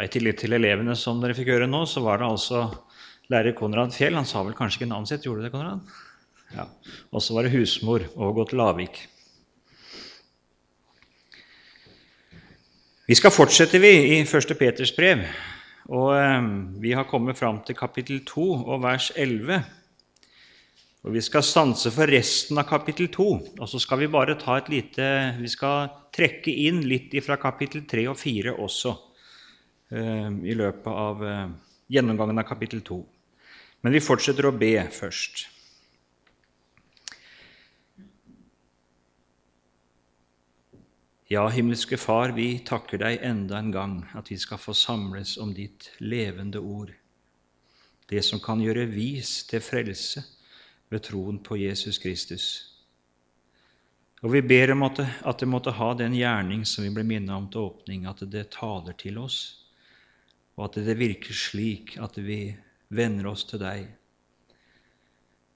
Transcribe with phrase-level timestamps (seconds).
[0.00, 2.64] I tillegg til elevene som dere fikk høre nå, så var det altså
[3.30, 4.16] lærer Konrad Fjell.
[4.16, 5.26] Han sa vel kanskje ikke navnet sitt?
[5.26, 5.82] Gjorde det, Konrad?
[6.54, 6.66] Ja.
[7.12, 9.02] Og så var det husmor Ågot Lavik.
[13.10, 14.54] Vi skal fortsette vi i 1.
[14.56, 15.24] Peters brev,
[15.90, 16.48] og eh,
[16.80, 19.60] vi har kommet fram til kapittel 2 og vers 11.
[21.00, 23.28] Og Vi skal stanse for resten av kapittel 2,
[23.58, 25.06] og så skal vi bare ta et lite
[25.40, 28.94] Vi skal trekke inn litt fra kapittel 3 og 4 også
[29.90, 31.48] i løpet av eh,
[31.90, 33.00] gjennomgangen av kapittel 2.
[33.80, 35.46] Men vi fortsetter å be først.
[41.30, 45.52] Ja, himmelske Far, vi takker deg enda en gang at vi skal få samles om
[45.54, 46.90] ditt levende ord,
[48.10, 50.24] det som kan gjøre vis til frelse
[50.90, 52.48] ved troen på Jesus Kristus.
[54.26, 57.06] Og vi ber om at det, at det måtte ha den gjerning som vi ble
[57.06, 59.59] minnet om til åpning, at det taler til oss,
[60.60, 62.50] og at det virker slik at vi
[62.92, 63.86] venner oss til deg,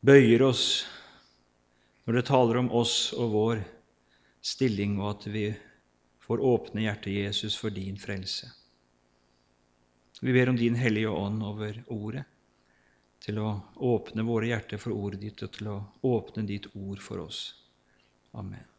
[0.01, 0.65] bøyer oss
[2.05, 3.63] når det taler om oss og vår
[4.45, 5.47] stilling, og at vi
[6.25, 8.49] får åpne hjertet Jesus for din frelse.
[10.25, 12.25] Vi ber om Din Hellige Ånd over ordet
[13.25, 17.25] til å åpne våre hjerter for ordet ditt og til å åpne ditt ord for
[17.25, 17.47] oss.
[18.33, 18.74] Amen.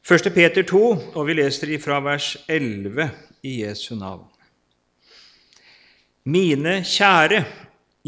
[0.00, 0.30] 1.
[0.32, 0.80] Peter 2,
[1.14, 3.04] og vi leser fra vers 11
[3.44, 4.24] i Jesu navn.
[6.24, 7.42] Mine kjære,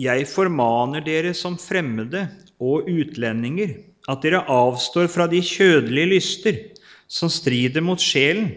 [0.00, 2.24] jeg formaner dere som fremmede
[2.60, 3.74] og utlendinger
[4.08, 6.62] at dere avstår fra de kjødelige lyster
[7.06, 8.54] som strider mot sjelen.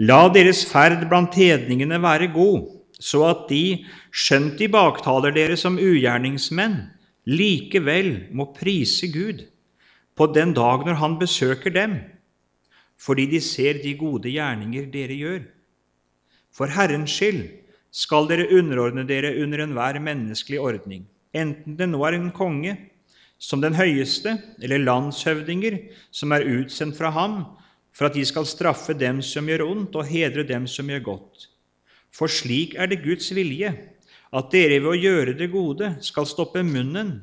[0.00, 5.76] La deres ferd blant hedningene være god så at de, skjønt de baktaler dere som
[5.76, 6.78] ugjerningsmenn,
[7.28, 9.44] likevel må prise Gud
[10.16, 11.98] på den dag når Han besøker dem,
[12.96, 15.44] fordi de ser de gode gjerninger dere gjør.
[16.52, 17.44] For Herrens skyld
[17.92, 22.76] skal dere underordne dere under enhver menneskelig ordning, enten det nå er en konge,
[23.38, 24.32] som den høyeste,
[24.64, 25.76] eller landshøvdinger
[26.14, 27.42] som er utsendt fra ham,
[27.92, 31.46] for at de skal straffe dem som gjør ondt, og hedre dem som gjør godt.
[32.12, 33.72] For slik er det Guds vilje,
[34.36, 37.18] at dere ved å gjøre det gode skal stoppe munnen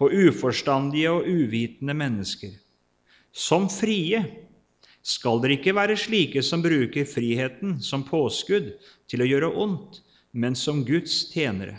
[0.00, 2.56] på uforstandige og uvitende mennesker.
[3.32, 4.20] Som frie
[5.04, 8.72] skal dere ikke være slike som bruker friheten som påskudd
[9.10, 10.00] til å gjøre ondt,
[10.32, 11.76] men som Guds tjenere.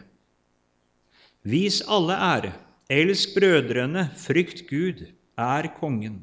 [1.46, 2.54] Vis alle ære,
[2.90, 5.04] elsk brødrene, frykt Gud,
[5.36, 6.22] er kongen.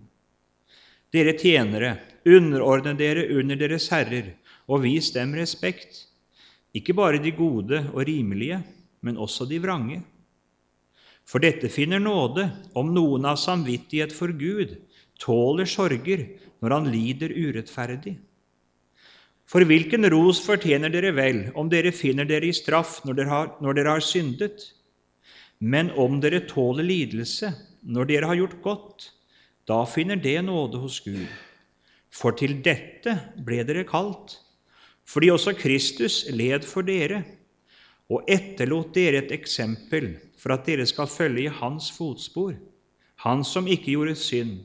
[1.12, 4.32] Dere tjenere, underordne dere under deres herrer,
[4.70, 6.06] og vis dem respekt
[6.72, 8.62] ikke bare de gode og rimelige,
[9.04, 9.98] men også de vrange.
[11.28, 12.46] For dette finner nåde
[12.78, 14.78] om noen av samvittighet for Gud
[15.20, 16.24] tåler sorger
[16.62, 18.14] når han lider urettferdig.
[19.50, 23.50] For hvilken ros fortjener dere vel om dere finner dere i straff når dere har,
[23.60, 24.70] når dere har syndet?
[25.58, 27.50] Men om dere tåler lidelse
[27.82, 29.10] når dere har gjort godt,
[29.68, 31.26] da finner det nåde hos Gud.
[32.12, 34.38] For til dette ble dere kalt,
[35.04, 37.22] fordi også Kristus led for dere
[38.12, 42.54] og etterlot dere et eksempel for at dere skal følge i hans fotspor,
[43.24, 44.60] han som ikke gjorde synd,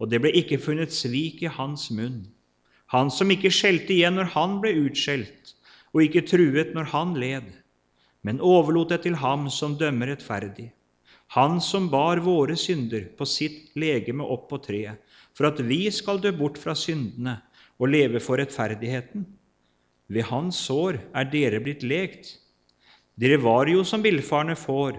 [0.00, 2.24] og det ble ikke funnet svik i hans munn,
[2.90, 5.54] han som ikke skjelte igjen når han ble utskjelt,
[5.92, 7.48] og ikke truet når han led,
[8.26, 10.70] men overlot det til ham som dømmer rettferdig,
[11.36, 14.98] han som bar våre synder på sitt legeme opp på treet,
[15.36, 17.36] for at vi skal dø bort fra syndene
[17.78, 19.22] og leve for rettferdigheten.
[20.10, 22.34] Ved hans sår er dere blitt lekt.
[23.14, 24.98] Dere var jo som villfarne får,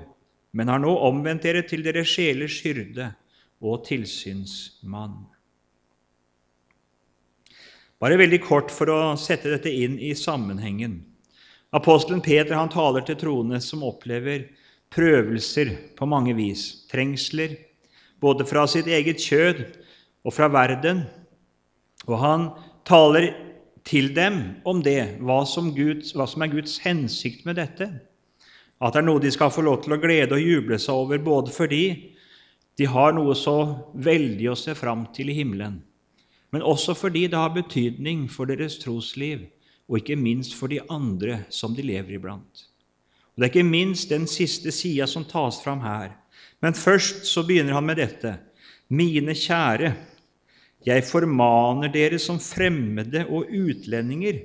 [0.55, 3.11] men har nå omvendt dere til deres sjelers hyrde
[3.61, 5.15] og tilsynsmann.
[8.01, 10.97] Bare veldig kort for å sette dette inn i sammenhengen.
[11.71, 14.49] Apostelen Peter han taler til troende som opplever
[14.91, 17.53] prøvelser på mange vis, trengsler,
[18.21, 19.61] både fra sitt eget kjød
[20.25, 21.05] og fra verden.
[22.09, 22.49] Og han
[22.89, 23.29] taler
[23.87, 27.87] til dem om det, hva som, Guds, hva som, er Guds hensikt med dette.
[28.81, 31.21] At det er noe de skal få lov til å glede og juble seg over,
[31.21, 31.85] både fordi
[32.79, 33.57] de har noe så
[33.93, 35.81] veldig å se fram til i himmelen,
[36.51, 39.45] men også fordi det har betydning for deres trosliv,
[39.91, 42.67] og ikke minst for de andre som de lever iblant.
[43.35, 46.15] Og Det er ikke minst den siste sida som tas fram her.
[46.61, 48.37] Men først så begynner han med dette.
[48.91, 49.93] Mine kjære,
[50.85, 54.39] jeg formaner dere som fremmede og utlendinger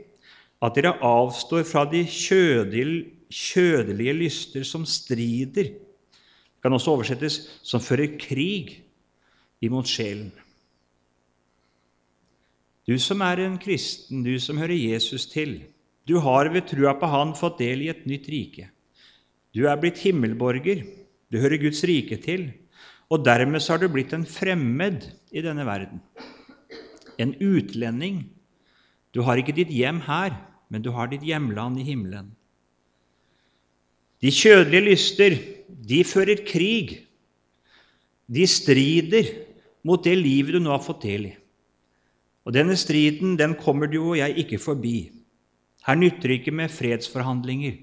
[0.63, 5.71] at dere avstår fra de kjødelige lyster som strider.
[6.67, 8.73] Kan også oversettes som fører krig
[9.63, 10.33] imot sjelen.
[12.91, 15.61] Du som er en kristen, du som hører Jesus til,
[16.11, 18.67] du har ved trua på Han fått del i et nytt rike.
[19.55, 20.83] Du er blitt himmelborger,
[21.31, 22.49] du hører Guds rike til,
[23.15, 26.03] og dermed så har du blitt en fremmed i denne verden.
[27.15, 28.25] En utlending.
[29.15, 30.35] Du har ikke ditt hjem her,
[30.67, 32.35] men du har ditt hjemland i himmelen.
[34.19, 37.01] De kjødelige lyster, de fører krig.
[38.27, 39.29] De strider
[39.87, 41.35] mot det livet du nå har fått del i.
[42.47, 45.11] Og denne striden den kommer du og jeg ikke forbi.
[45.87, 47.79] Her nytter det ikke med fredsforhandlinger.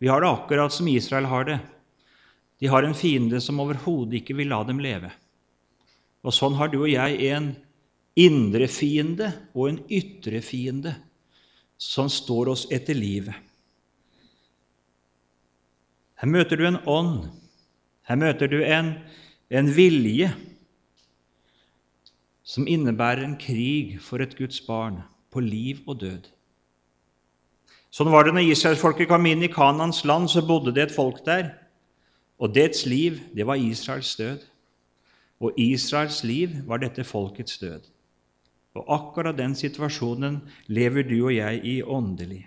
[0.00, 1.58] Vi har det akkurat som Israel har det.
[2.60, 5.10] De har en fiende som overhodet ikke vil la dem leve.
[6.24, 7.52] Og sånn har du og jeg en
[8.16, 10.94] indre fiende og en ytre fiende
[11.76, 13.36] som står oss etter livet.
[16.16, 17.28] Her møter du en ånd,
[18.08, 18.94] her møter du en,
[19.50, 20.30] en vilje
[22.46, 25.02] som innebærer en krig for et Guds barn
[25.34, 26.30] på liv og død.
[27.92, 31.22] Sånn var det når israelsfolket kom inn i Kanans land, så bodde det et folk
[31.26, 31.50] der.
[32.38, 34.42] Og dets liv, det var Israels død.
[35.40, 37.88] Og Israels liv var dette folkets død.
[38.76, 42.44] Og akkurat den situasjonen lever du og jeg i åndelig.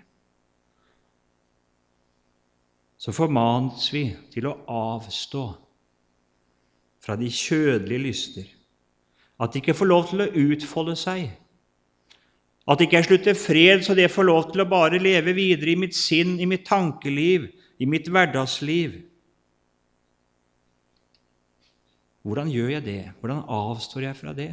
[3.00, 5.44] Så formanes vi til å avstå
[7.00, 8.48] fra de kjødelige lyster,
[9.40, 11.30] at de ikke får lov til å utfolde seg,
[12.68, 15.78] at ikke jeg slutter fred så det får lov til å bare leve videre i
[15.80, 17.48] mitt sinn, i mitt tankeliv,
[17.80, 19.00] i mitt hverdagsliv.
[22.20, 23.00] Hvordan gjør jeg det?
[23.22, 24.52] Hvordan avstår jeg fra det?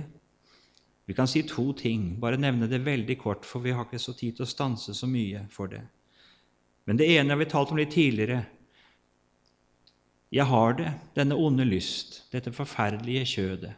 [1.08, 4.16] Vi kan si to ting, bare nevne det veldig kort, for vi har ikke så
[4.16, 5.84] tid til å stanse så mye for det.
[6.88, 8.46] Men det ene har vi talt om litt tidligere.
[10.32, 13.74] Jeg har det, denne onde lyst, dette forferdelige kjødet.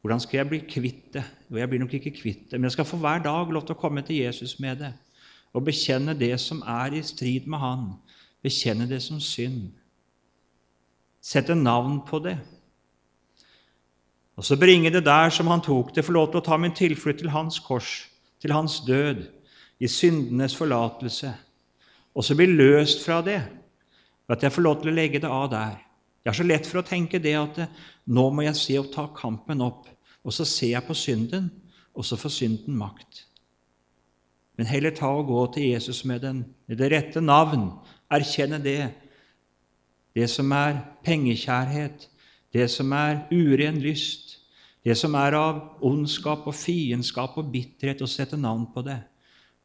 [0.00, 1.24] Hvordan skal jeg bli kvitt det?
[1.50, 3.76] Og jeg blir nok ikke kvitt det, men jeg skal for hver dag lov til
[3.76, 4.94] å komme til Jesus med det
[5.56, 7.84] og bekjenne det som er i strid med Han,
[8.44, 9.72] bekjenne det som synd.
[11.24, 12.36] Sette navn på det
[14.38, 16.74] og så bringe det der som han tok det, få lov til å ta min
[16.74, 18.06] tilflukt til hans kors,
[18.38, 19.24] til hans død,
[19.82, 21.32] i syndenes forlatelse,
[22.18, 23.38] og så bli løst fra det,
[24.28, 25.78] at jeg får lov til å legge det av der.
[26.24, 27.60] Jeg har så lett for å tenke det at
[28.10, 29.86] nå må jeg se og ta kampen opp,
[30.26, 31.46] og så ser jeg på synden,
[31.94, 33.22] og så får synden makt.
[34.58, 37.70] Men heller ta og gå til Jesus med den, med det rette navn,
[38.10, 38.90] erkjenne det,
[40.18, 42.08] det som er pengekjærhet,
[42.52, 44.40] det som er uren lyst,
[44.82, 48.98] det som er av ondskap og fiendskap og bitterhet, og sette navn på det.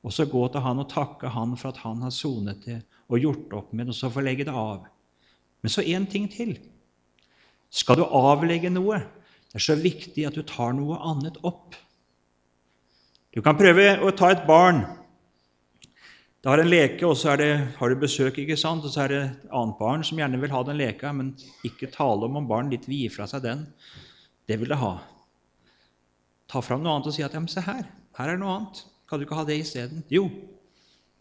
[0.03, 3.21] Og så gå til han og takke han for at han har sonet det og
[3.23, 4.87] gjort opp med det, og så få legge det av.
[5.63, 6.57] Men så én ting til.
[7.73, 8.99] Skal du avlegge noe,
[9.49, 11.77] det er så viktig at du tar noe annet opp.
[13.33, 14.83] Du kan prøve å ta et barn.
[16.43, 18.83] Det har en leke, og så det, har du besøk, ikke sant?
[18.83, 21.31] og så er det et annet barn som gjerne vil ha den leka, men
[21.63, 23.63] ikke tale om om barn litt vil gi fra seg den.
[24.49, 24.97] Det vil det ha.
[26.51, 27.87] Ta fram noe annet og si at ja, men se her,
[28.19, 28.83] her er noe annet.
[29.13, 29.99] Kan du ikke ha det isteden?
[30.09, 30.23] Jo.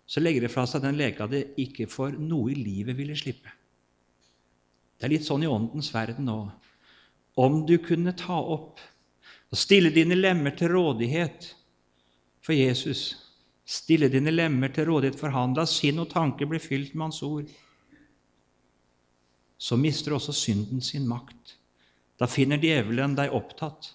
[0.09, 3.53] Så legger det fra seg den leka det ikke for noe i livet ville slippe.
[4.97, 6.39] Det er litt sånn i åndens verden nå.
[7.37, 8.81] Om du kunne ta opp
[9.53, 11.51] og stille dine lemmer til rådighet
[12.41, 13.11] for Jesus,
[13.61, 17.21] stille dine lemmer til rådighet for Han, la sinn og tanke bli fylt med Hans
[17.29, 17.53] ord,
[19.61, 21.59] så mister også synden sin makt.
[22.17, 23.93] Da finner djevelen deg opptatt.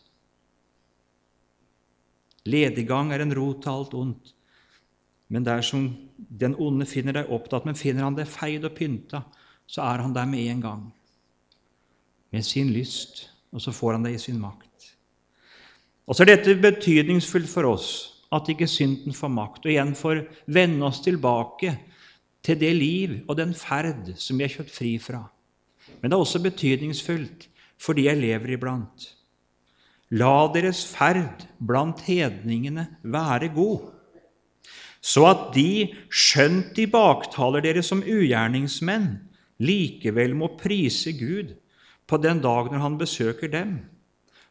[2.48, 4.34] Lediggang er en rot til alt ondt.
[5.28, 9.24] Men dersom den onde finner deg opptatt, men finner han deg feid og pynta,
[9.68, 10.86] så er han der med en gang,
[12.32, 14.94] med sin lyst, og så får han deg i sin makt.
[16.08, 17.90] Og så er dette betydningsfullt for oss,
[18.32, 20.24] at ikke synden får makt, og igjen får
[20.56, 21.76] vende oss tilbake
[22.44, 25.26] til det liv og den ferd som vi er kjøpt fri fra.
[26.00, 27.48] Men det er også betydningsfullt
[27.80, 29.12] for de jeg lever iblant.
[30.16, 33.90] La deres ferd blant hedningene være god,
[35.04, 39.10] så at de, skjønt de baktaler dere som ugjerningsmenn,
[39.60, 41.54] likevel må prise Gud
[42.08, 43.78] på den dag når Han besøker dem,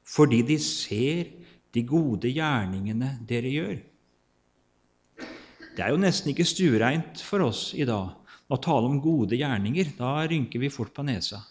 [0.04, 1.32] fordi de ser
[1.74, 3.76] de gode gjerningene dere gjør.
[5.76, 8.14] Det er jo nesten ikke stuereint for oss i dag
[8.48, 9.92] å tale om gode gjerninger.
[9.98, 11.42] Da rynker vi fort på nesa.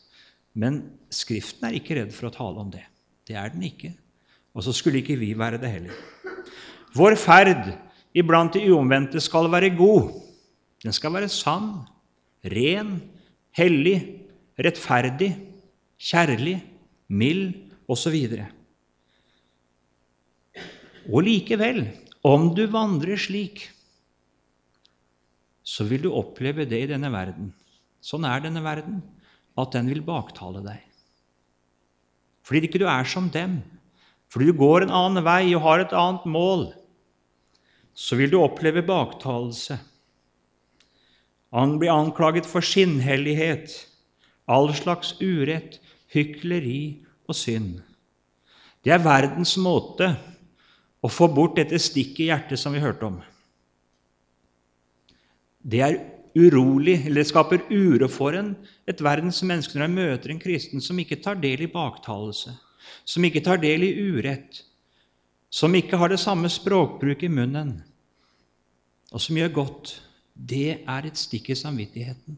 [0.58, 0.82] Men
[1.14, 2.86] Skriften er ikke redd for å tale om det.
[3.26, 3.94] Det er den ikke.
[4.56, 5.98] Og så skulle ikke vi være det heller.
[6.96, 7.74] Vår ferd
[8.16, 10.14] iblant de uomvendte skal være god.
[10.84, 11.84] Den skal være sann,
[12.46, 13.00] ren,
[13.58, 13.98] hellig,
[14.60, 15.34] rettferdig,
[16.00, 16.60] kjærlig,
[17.10, 17.54] mild
[17.92, 18.16] osv.
[21.12, 21.84] Og likevel,
[22.26, 23.68] om du vandrer slik,
[25.66, 27.50] så vil du oppleve det i denne verden.
[28.06, 29.02] Sånn er denne verden,
[29.58, 30.85] at den vil baktale deg.
[32.46, 33.60] Fordi ikke du er som dem,
[34.30, 36.68] fordi du går en annen vei og har et annet mål,
[37.96, 39.80] så vil du oppleve baktalelse.
[41.56, 43.72] Han blir anklaget for skinnhellighet,
[44.52, 45.80] all slags urett,
[46.12, 47.80] hykleri og synd.
[48.84, 50.12] Det er verdens måte
[51.02, 53.22] å få bort dette stikket i hjertet som vi hørte om.
[55.66, 55.98] Det er
[56.36, 58.54] urolig, eller det skaper uro for en,
[58.88, 62.54] et verdens menneske når de møter en kristen som ikke tar del i baktalelse,
[63.08, 64.62] som ikke tar del i urett,
[65.50, 67.78] som ikke har det samme språkbruk i munnen,
[69.14, 69.94] og som gjør godt.
[70.36, 72.36] Det er et stikk i samvittigheten.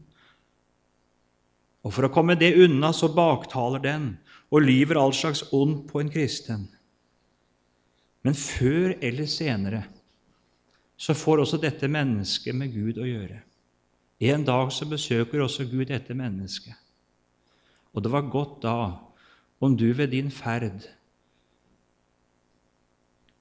[1.82, 4.12] Og for å komme det unna, så baktaler den
[4.54, 6.68] og lyver all slags ond på en kristen.
[8.22, 9.82] Men før eller senere
[10.98, 13.42] så får også dette mennesket med Gud å gjøre.
[14.20, 16.74] En dag så besøker også Gud dette mennesket.
[17.94, 18.78] Og det var godt da
[19.60, 20.86] om du ved din ferd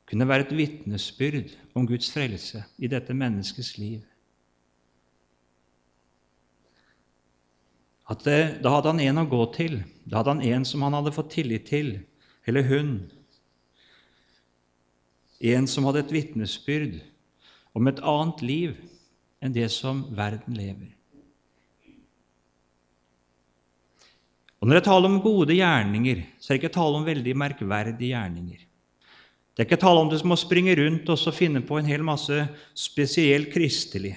[0.07, 4.01] kunne være et vitnesbyrd om Guds frelse i dette menneskets liv.
[8.23, 9.81] Det, Da hadde han en å gå til.
[10.07, 11.99] Da hadde han en som han hadde fått tillit til,
[12.47, 13.11] eller hun.
[15.43, 17.01] En som hadde et vitnesbyrd
[17.75, 18.77] om et annet liv
[19.43, 20.93] enn det som verden lever.
[24.57, 28.15] Og Når jeg taler om gode gjerninger, så er det ikke tale om veldig merkverdige
[28.15, 28.63] gjerninger.
[29.53, 32.35] Det er ikke tale om du må springe rundt og finne på en hel masse
[32.77, 34.15] spesielt kristelig.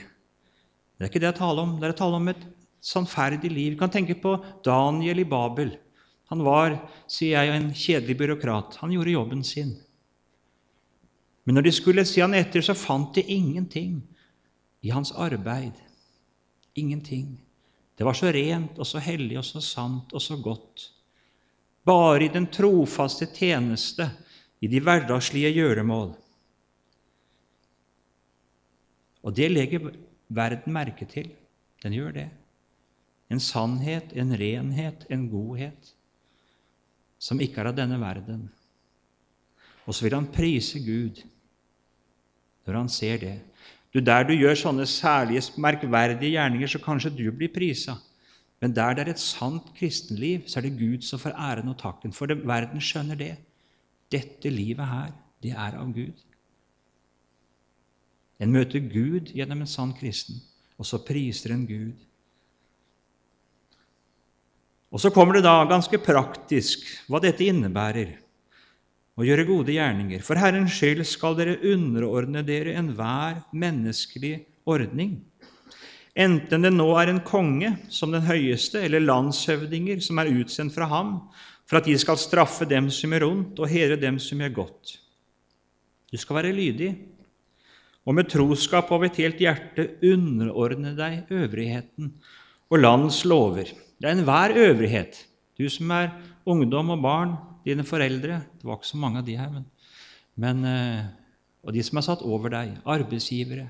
[0.96, 1.76] Det er ikke det jeg taler om.
[1.80, 2.42] Det er tale om et
[2.80, 3.70] sannferdig liv.
[3.72, 4.34] Vi kan tenke på
[4.64, 5.74] Daniel i Babel.
[6.32, 6.76] Han var,
[7.08, 8.76] sier jeg, en kjedelig byråkrat.
[8.82, 9.74] Han gjorde jobben sin.
[11.44, 14.00] Men når de skulle se han etter, så fant de ingenting
[14.80, 15.72] i hans arbeid.
[16.74, 17.38] Ingenting.
[17.98, 20.86] Det var så rent og så hellig og så sant og så godt.
[21.84, 24.10] Bare i den trofaste tjeneste,
[24.60, 26.12] i de hverdagslige gjøremål.
[29.24, 29.90] Og det legger
[30.28, 31.30] verden merke til.
[31.82, 32.28] Den gjør det.
[33.30, 35.94] En sannhet, en renhet, en godhet
[37.20, 38.48] som ikke er av denne verden.
[39.84, 41.20] Og så vil han prise Gud
[42.64, 43.36] når han ser det.
[43.94, 47.96] Du, Der du gjør sånne særlige, merkverdige gjerninger, så kanskje du blir prisa.
[48.60, 51.78] Men der det er et sant kristenliv, så er det Gud som får æren og
[51.80, 52.12] takken.
[52.12, 53.36] For det, verden skjønner det.
[54.12, 56.18] Dette livet her, det er av Gud.
[58.40, 60.40] En møter Gud gjennom en sann kristen,
[60.78, 61.96] og så priser en Gud.
[64.90, 68.16] Og Så kommer det da ganske praktisk hva dette innebærer
[69.18, 70.22] og gjøre gode gjerninger.
[70.24, 74.36] For Herrens skyld skal dere underordne dere enhver menneskelig
[74.68, 75.18] ordning.
[76.20, 80.88] Enten det nå er en konge som den høyeste, eller landshøvdinger som er utsendt fra
[80.90, 81.14] ham,
[81.70, 84.96] for at de skal straffe dem som gjør ondt, og hedre dem som gjør godt.
[86.10, 86.90] Du skal være lydig,
[88.08, 92.14] og med troskap over et helt hjerte underordne deg øvrigheten
[92.70, 93.70] og landets lover.
[94.00, 95.26] Det er enhver øvrighet.
[95.58, 96.08] Du som er
[96.48, 99.66] ungdom og barn, dine foreldre Det var ikke så mange av de her, men,
[100.40, 101.04] men eh,
[101.66, 103.66] Og de som er satt over deg, arbeidsgivere.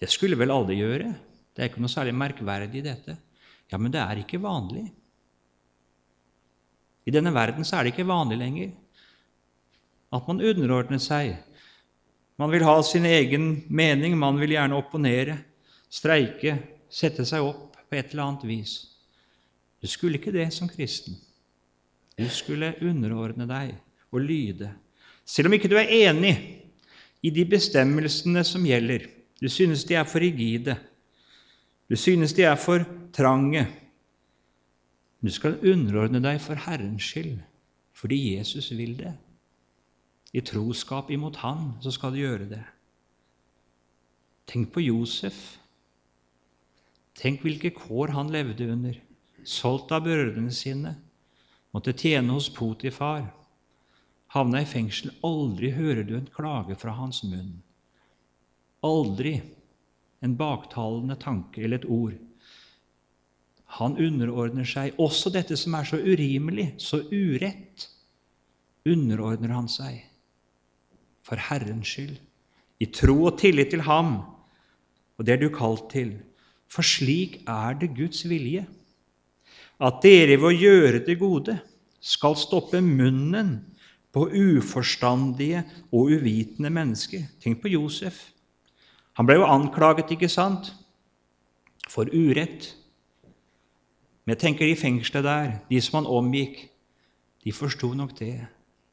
[0.00, 1.12] Det skulle vel alle gjøre?
[1.54, 3.14] Det er ikke noe særlig merkverdig i dette.
[3.70, 4.88] Ja, men det er ikke vanlig.
[7.06, 8.72] I denne verden så er det ikke vanlig lenger
[10.10, 11.36] at man underordner seg.
[12.40, 15.36] Man vil ha sin egen mening, man vil gjerne opponere,
[15.90, 16.56] streike,
[16.90, 18.74] sette seg opp på et eller annet vis.
[19.80, 21.14] Du skulle ikke det som kristen.
[22.20, 23.72] Du skulle underordne deg
[24.12, 24.68] og lyde.
[25.24, 26.34] Selv om ikke du er enig
[27.24, 29.06] i de bestemmelsene som gjelder.
[29.40, 30.76] Du synes de er for rigide.
[31.88, 32.84] Du synes de er for
[33.16, 33.64] trange.
[35.20, 37.40] Du skal underordne deg for Herrens skyld,
[37.96, 39.14] fordi Jesus vil det.
[40.32, 42.62] I troskap imot Han så skal du gjøre det.
[44.46, 45.58] Tenk på Josef.
[47.16, 48.96] Tenk hvilke kår han levde under,
[49.44, 50.94] solgt av brødrene sine
[51.74, 53.28] måtte tjene hos Potifar,
[54.34, 55.12] havna i fengsel.
[55.26, 57.60] Aldri hører du en klage fra hans munn.
[58.86, 59.38] Aldri
[60.24, 62.16] en baktalende tanke eller et ord.
[63.78, 67.86] Han underordner seg også dette som er så urimelig, så urett.
[68.88, 70.00] Underordner han seg
[71.22, 72.16] for Herrens skyld,
[72.80, 74.16] i tro og tillit til Ham.
[75.20, 76.14] Og det er du kalt til,
[76.70, 78.64] for slik er det Guds vilje
[79.80, 81.56] at dere ved å gjøre det gode
[82.00, 83.56] skal stoppe munnen
[84.12, 85.62] på uforstandige
[85.94, 87.28] og uvitende mennesker.
[87.40, 88.30] Tenk på Josef.
[89.18, 90.72] Han ble jo anklaget, ikke sant,
[91.90, 92.72] for urett.
[94.24, 96.64] Men jeg tenker de fengslene der, de som han omgikk,
[97.44, 98.36] de forsto nok det.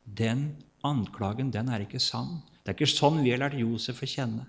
[0.04, 0.50] Den
[0.88, 2.40] anklagen, den er ikke sann.
[2.64, 4.46] Det er ikke sånn vi har lært Josef å kjenne.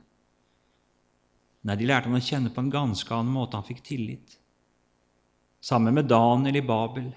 [1.66, 3.59] Nei, de lærte han å kjenne på en ganske annen måte.
[3.59, 4.38] Han fikk tillit.
[5.69, 7.11] Sammen med Daniel i Babel.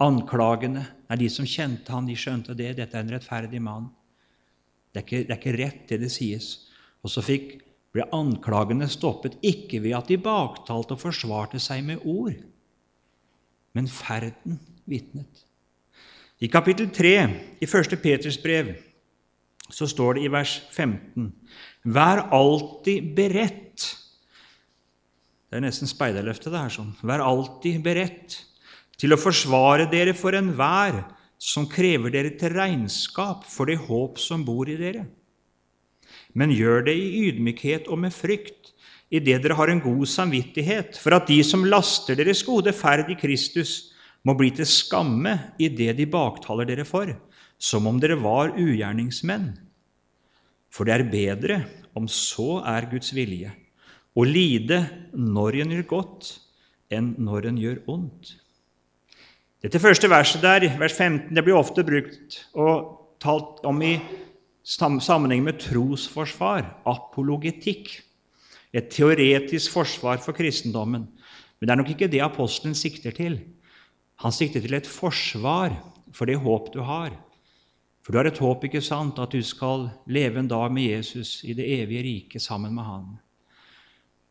[0.00, 2.70] Anklagene er de som kjente han, de skjønte det.
[2.78, 3.90] Dette er en rettferdig mann.
[4.88, 6.46] Det er ikke, det er ikke rett, det det sies.
[7.04, 7.58] Og så fikk,
[7.92, 12.36] ble anklagene stoppet ikke ved at de baktalte og forsvarte seg med ord,
[13.76, 14.58] men ferden
[14.88, 15.44] vitnet.
[16.40, 17.14] I kapittel 3
[17.60, 17.96] i 1.
[18.00, 18.76] Peters brev
[19.68, 21.32] så står det i vers 15.:
[21.84, 23.97] Vær alltid beredt.
[25.48, 26.72] Det er nesten speiderløftet, det her.
[26.72, 26.92] sånn.
[27.00, 28.42] Vær alltid beredt
[29.00, 31.04] til å forsvare dere for enhver
[31.38, 35.06] som krever dere til regnskap for det håp som bor i dere.
[36.36, 38.74] Men gjør det i ydmykhet og med frykt,
[39.08, 43.16] idet dere har en god samvittighet, for at de som laster deres gode ferd i
[43.16, 43.94] Kristus,
[44.26, 47.14] må bli til skamme i det de baktaler dere for,
[47.56, 49.54] som om dere var ugjerningsmenn.
[50.68, 51.58] For det er bedre,
[51.96, 53.54] om så er Guds vilje,
[54.18, 54.82] å lide
[55.14, 56.30] når en gjør godt,
[56.90, 58.32] enn når en gjør ondt.
[59.62, 63.96] Dette første verset der, vers 15, det blir ofte brukt og talt om i
[64.68, 67.90] sammenheng med trosforsvar, apologetikk,
[68.74, 71.06] et teoretisk forsvar for kristendommen.
[71.58, 73.38] Men det er nok ikke det apostelen sikter til.
[74.22, 75.72] Han sikter til et forsvar
[76.14, 77.14] for det håp du har.
[78.02, 81.42] For du har et håp, ikke sant, at du skal leve en dag med Jesus
[81.44, 83.16] i det evige riket sammen med Han.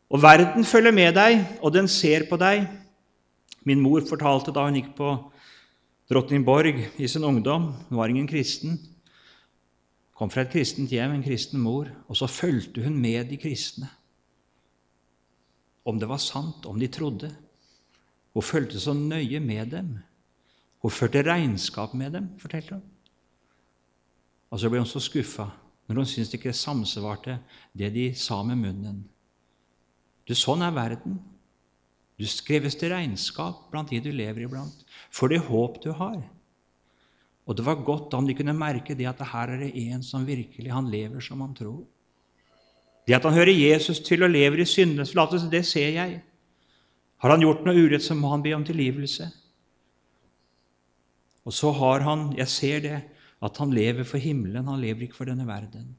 [0.08, 2.64] Og verden følger med deg, og den ser på deg.
[3.68, 5.10] Min mor fortalte da hun gikk på
[6.08, 8.78] Drottningborg i sin ungdom Hun var ingen kristen.
[10.16, 13.90] Kom fra et kristent hjem, en kristen mor, og så fulgte hun med de kristne.
[15.84, 17.30] Om det var sant, om de trodde.
[18.34, 19.92] Hun fulgte så nøye med dem.
[20.82, 22.82] Hun førte regnskap med dem, fortalte hun.
[24.50, 25.50] Og så ble hun så skuffa
[25.88, 27.38] når hun syntes det ikke samsvarte
[27.76, 29.04] det de sa med munnen.
[30.28, 31.16] Du, Sånn er verden.
[32.18, 36.18] Du skreves til regnskap blant de du lever iblant, for det håp du har.
[37.48, 40.26] Og det var godt om de kunne merke det at her er det en som
[40.28, 41.80] virkelig han lever som han tror.
[43.08, 46.18] Det at han hører Jesus til og lever i syndenes forlatelse, det ser jeg.
[47.24, 49.30] Har han gjort noe urett, så må han be om tilgivelse.
[51.48, 52.98] Og så har han, jeg ser det,
[53.40, 55.94] at han lever for himmelen, han lever ikke for denne verden.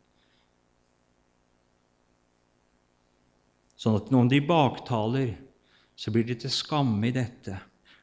[3.80, 5.34] Sånn at når de baktaler,
[5.96, 7.56] så blir de til skamme i dette.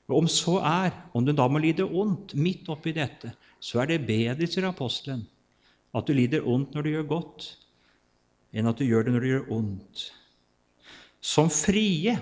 [0.09, 3.91] Og om så er, om du da må lide ondt midt oppi dette, så er
[3.91, 5.25] det bedre, sier apostelen,
[5.97, 7.49] at du lider ondt når du gjør godt,
[8.57, 10.07] enn at du gjør det når du gjør ondt.
[11.21, 12.15] Som frie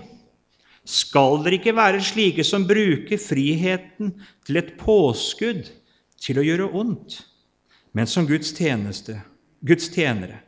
[0.85, 4.15] skal dere ikke være slike som bruker friheten
[4.45, 5.69] til et påskudd
[6.21, 7.21] til å gjøre ondt,
[7.95, 9.19] men som Guds, tjeneste,
[9.65, 10.41] Guds tjenere.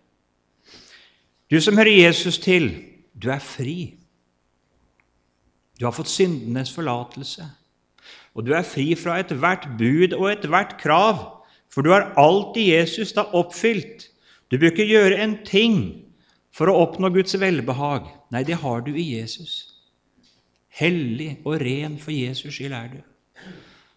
[1.47, 2.71] Du som hører Jesus til,
[3.17, 3.97] du er fri.
[5.77, 7.45] Du har fått syndenes forlatelse,
[8.37, 11.23] og du er fri fra ethvert bud og ethvert krav,
[11.73, 14.07] for du har alt i Jesus da oppfylt.
[14.49, 15.79] Du bør ikke gjøre en ting
[16.53, 18.07] for å oppnå Guds velbehag.
[18.33, 19.75] Nei, det har du i Jesus.
[20.77, 22.99] Hellig og ren for Jesus skyld er du.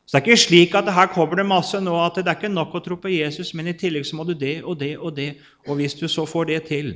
[0.05, 2.51] Så det er ikke slik at her kommer det masse nå at det er ikke
[2.51, 5.15] nok å tro på Jesus, men i tillegg så må du det og det og
[5.15, 5.37] det,
[5.69, 6.89] og hvis du så får det til,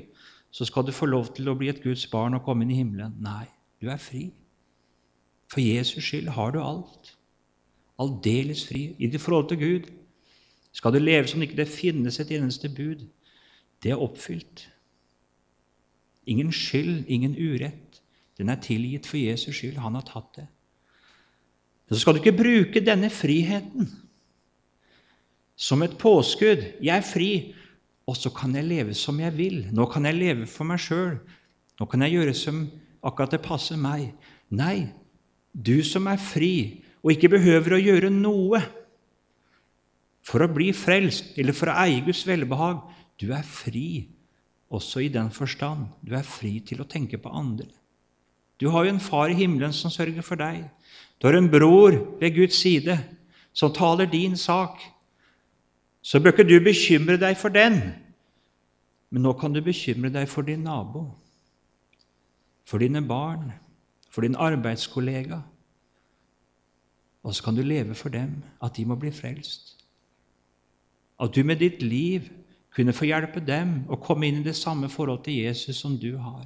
[0.55, 2.79] så skal du få lov til å bli et Guds barn og komme inn i
[2.79, 3.17] himmelen.
[3.23, 3.49] Nei,
[3.83, 4.29] du er fri.
[5.51, 7.11] For Jesus skyld har du alt.
[7.99, 8.85] Aldeles fri.
[9.03, 9.89] I ditt forhold til Gud
[10.75, 13.03] skal du leve som ikke det finnes et eneste bud.
[13.83, 14.69] Det er oppfylt.
[16.31, 18.01] Ingen skyld, ingen urett.
[18.39, 19.83] Den er tilgitt for Jesus skyld.
[19.83, 20.47] Han har tatt det.
[21.91, 23.91] Så skal du ikke bruke denne friheten
[25.59, 26.63] som et påskudd.
[26.79, 27.31] Jeg er fri,
[28.05, 29.59] og så kan jeg leve som jeg vil.
[29.73, 31.17] Nå kan jeg leve for meg sjøl.
[31.81, 32.65] Nå kan jeg gjøre som
[33.05, 34.11] akkurat det passer meg.
[34.55, 34.91] Nei,
[35.53, 38.61] du som er fri og ikke behøver å gjøre noe
[40.25, 42.81] for å bli frelst eller for å eie Guds velbehag,
[43.21, 44.07] du er fri
[44.75, 45.87] også i den forstand.
[46.01, 47.69] Du er fri til å tenke på andre.
[48.61, 50.65] Du har jo en far i himmelen som sørger for deg.
[51.21, 52.97] Du har en bror ved Guds side
[53.55, 54.81] som taler din sak.
[56.05, 57.79] Så bør ikke du bekymre deg for den,
[59.09, 61.07] men nå kan du bekymre deg for din nabo,
[62.65, 63.53] for dine barn,
[64.13, 65.41] for din arbeidskollega.
[67.25, 69.79] Og så kan du leve for dem, at de må bli frelst.
[71.21, 72.29] At du med ditt liv
[72.75, 76.17] kunne få hjelpe dem å komme inn i det samme forhold til Jesus som du
[76.19, 76.45] har.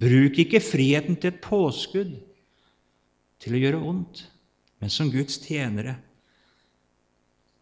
[0.00, 2.16] Bruk ikke friheten til et påskudd
[3.38, 4.24] til å gjøre ondt,
[4.80, 5.98] men som Guds tjenere.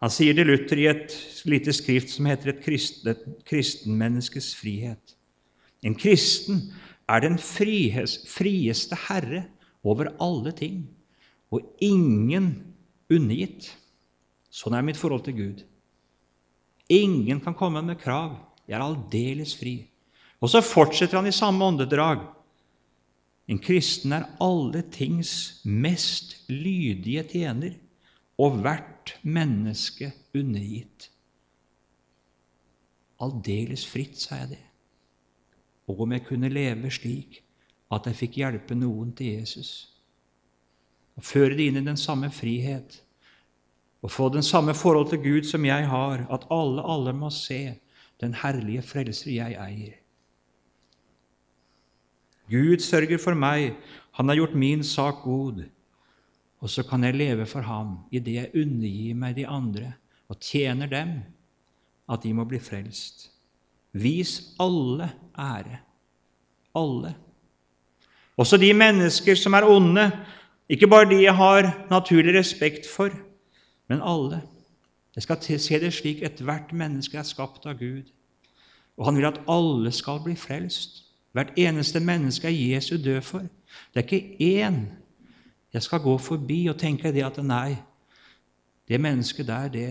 [0.03, 1.15] Han sier det Luther i et
[1.49, 2.65] lite skrift som heter Et
[3.49, 5.17] kristenmenneskes frihet.
[5.83, 6.67] En kristen
[7.09, 9.47] er den frieste herre
[9.87, 10.85] over alle ting,
[11.53, 12.75] og ingen
[13.13, 13.71] undergitt.
[14.51, 15.65] Sånn er mitt forhold til Gud.
[16.93, 18.35] Ingen kan komme med krav.
[18.67, 19.79] Jeg er aldeles fri.
[20.43, 22.25] Og så fortsetter han i samme åndedrag.
[23.47, 27.77] En kristen er alle tings mest lydige tjener
[28.39, 31.11] og hvert menneske undergitt.
[33.21, 34.63] Aldeles fritt, sa jeg det.
[35.89, 37.41] Og om jeg kunne leve slik
[37.93, 39.71] at jeg fikk hjelpe noen til Jesus.
[41.17, 43.01] Og føre det inn i den samme frihet
[44.05, 47.75] og få den samme forhold til Gud som jeg har, at alle, alle må se
[48.21, 49.97] den herlige frelser jeg eier.
[52.51, 53.75] Gud sørger for meg,
[54.15, 55.65] han har gjort min sak god.
[56.61, 59.93] Og så kan jeg leve for ham idet jeg undergir meg de andre
[60.29, 61.19] og tjener dem,
[62.11, 63.29] at de må bli frelst.
[63.93, 65.79] Vis alle ære.
[66.77, 67.15] Alle.
[68.37, 70.11] Også de mennesker som er onde,
[70.69, 73.11] ikke bare de jeg har naturlig respekt for,
[73.89, 74.43] men alle.
[75.17, 78.05] Jeg skal se det slik ethvert menneske er skapt av Gud.
[78.97, 81.05] Og han vil at alle skal bli frelst.
[81.33, 83.45] Hvert eneste menneske er Jesu død for.
[83.95, 84.85] Det er ikke én
[85.77, 87.77] jeg skal gå forbi og tenke det at nei,
[88.89, 89.89] det mennesket der, det,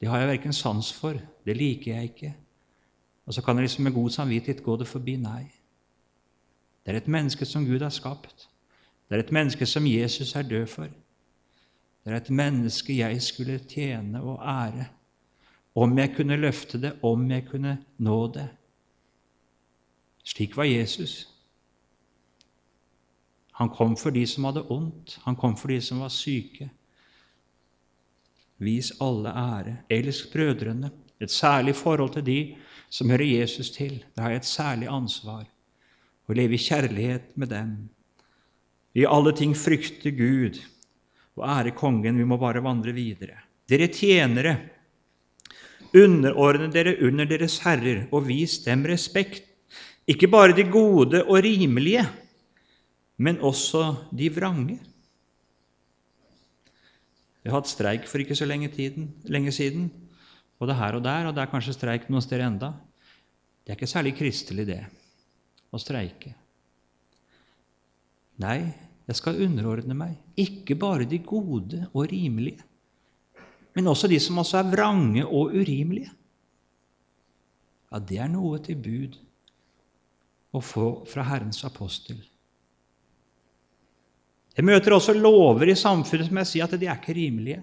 [0.00, 2.34] det har jeg verken sans for, det liker jeg ikke.
[3.26, 5.16] Og så kan jeg liksom med god samvittighet gå det forbi.
[5.16, 5.46] Nei.
[6.84, 8.48] Det er et menneske som Gud har skapt.
[9.08, 10.88] Det er et menneske som Jesus er død for.
[12.04, 14.88] Det er et menneske jeg skulle tjene og ære.
[15.74, 18.48] Om jeg kunne løfte det, om jeg kunne nå det.
[20.24, 21.28] Slik var Jesus.
[23.60, 25.18] Han kom for de som hadde ondt.
[25.26, 26.70] Han kom for de som var syke.
[28.56, 29.74] Vis alle ære.
[29.92, 30.88] Elsk brødrene.
[31.20, 32.40] Et særlig forhold til de
[32.88, 33.98] som hører Jesus til.
[34.14, 35.44] Det har jeg et særlig ansvar.
[36.24, 37.74] Å leve i kjærlighet med dem.
[38.96, 40.56] I alle ting frykte Gud
[41.36, 42.16] og ære Kongen.
[42.16, 43.42] Vi må bare vandre videre.
[43.68, 44.56] Dere tjenere,
[45.94, 49.44] underordne dere under deres herrer og vis dem respekt.
[50.08, 52.06] Ikke bare de gode og rimelige,
[53.20, 53.82] men også
[54.16, 54.78] de vrange.
[57.40, 59.90] Vi har hatt streik for ikke så lenge, tiden, lenge siden,
[60.60, 62.72] både her og der, og det er kanskje streik noen steder enda.
[63.64, 64.80] Det er ikke særlig kristelig, det,
[65.72, 66.32] å streike.
[68.40, 68.58] Nei,
[69.08, 72.64] jeg skal underordne meg, ikke bare de gode og rimelige,
[73.76, 76.10] men også de som også er vrange og urimelige.
[77.90, 79.16] Ja, det er noe til bud
[80.54, 82.18] å få fra Herrens apostel.
[84.60, 87.62] Jeg møter også lover i samfunnet som jeg sier at de er ikke rimelige.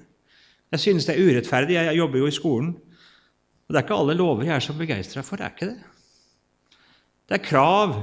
[0.74, 1.76] Jeg synes det er urettferdig.
[1.78, 2.72] Jeg jobber jo i skolen.
[2.74, 5.38] Og Det er ikke alle lover jeg er så begeistra for.
[5.38, 6.80] Det er ikke det.
[7.30, 7.94] Det er krav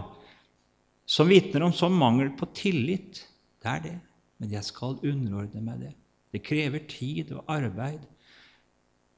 [1.11, 3.25] som vitner om sånn mangel på tillit
[3.65, 3.97] det er det.
[4.39, 5.93] Men jeg skal underordne meg det.
[6.31, 8.07] Det krever tid og arbeid.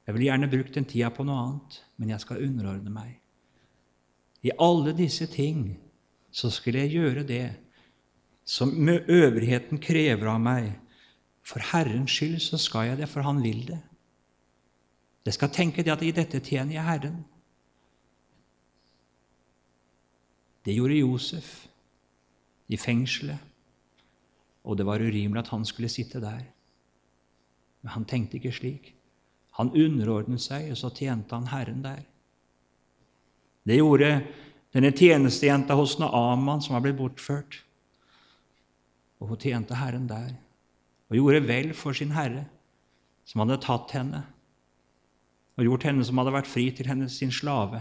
[0.06, 3.12] Jeg ville gjerne brukt den tida på noe annet, men jeg skal underordne meg.
[4.40, 5.74] I alle disse ting
[6.32, 7.44] så skulle jeg gjøre det
[8.46, 10.70] som øvrigheten krever av meg.
[11.46, 13.80] For Herrens skyld så skal jeg det, for Han vil det.
[15.26, 17.24] Jeg skal tenke det at i dette tjener jeg Herren.
[20.66, 21.66] Det gjorde Josef
[22.70, 23.42] i fengselet
[24.66, 26.42] og det var urimelig at han skulle sitte der.
[27.82, 28.92] Men han tenkte ikke slik.
[29.60, 32.02] Han underordnet seg, og så tjente han Herren der.
[33.66, 34.10] Det gjorde
[34.74, 37.62] denne tjenestejenta hos Naaman, som var blitt bortført.
[39.20, 40.34] Og hun tjente Herren der,
[41.08, 42.44] og gjorde vel for sin herre,
[43.26, 44.24] som hadde tatt henne
[45.56, 47.80] og gjort henne som hadde vært fri, til hennes sin slave.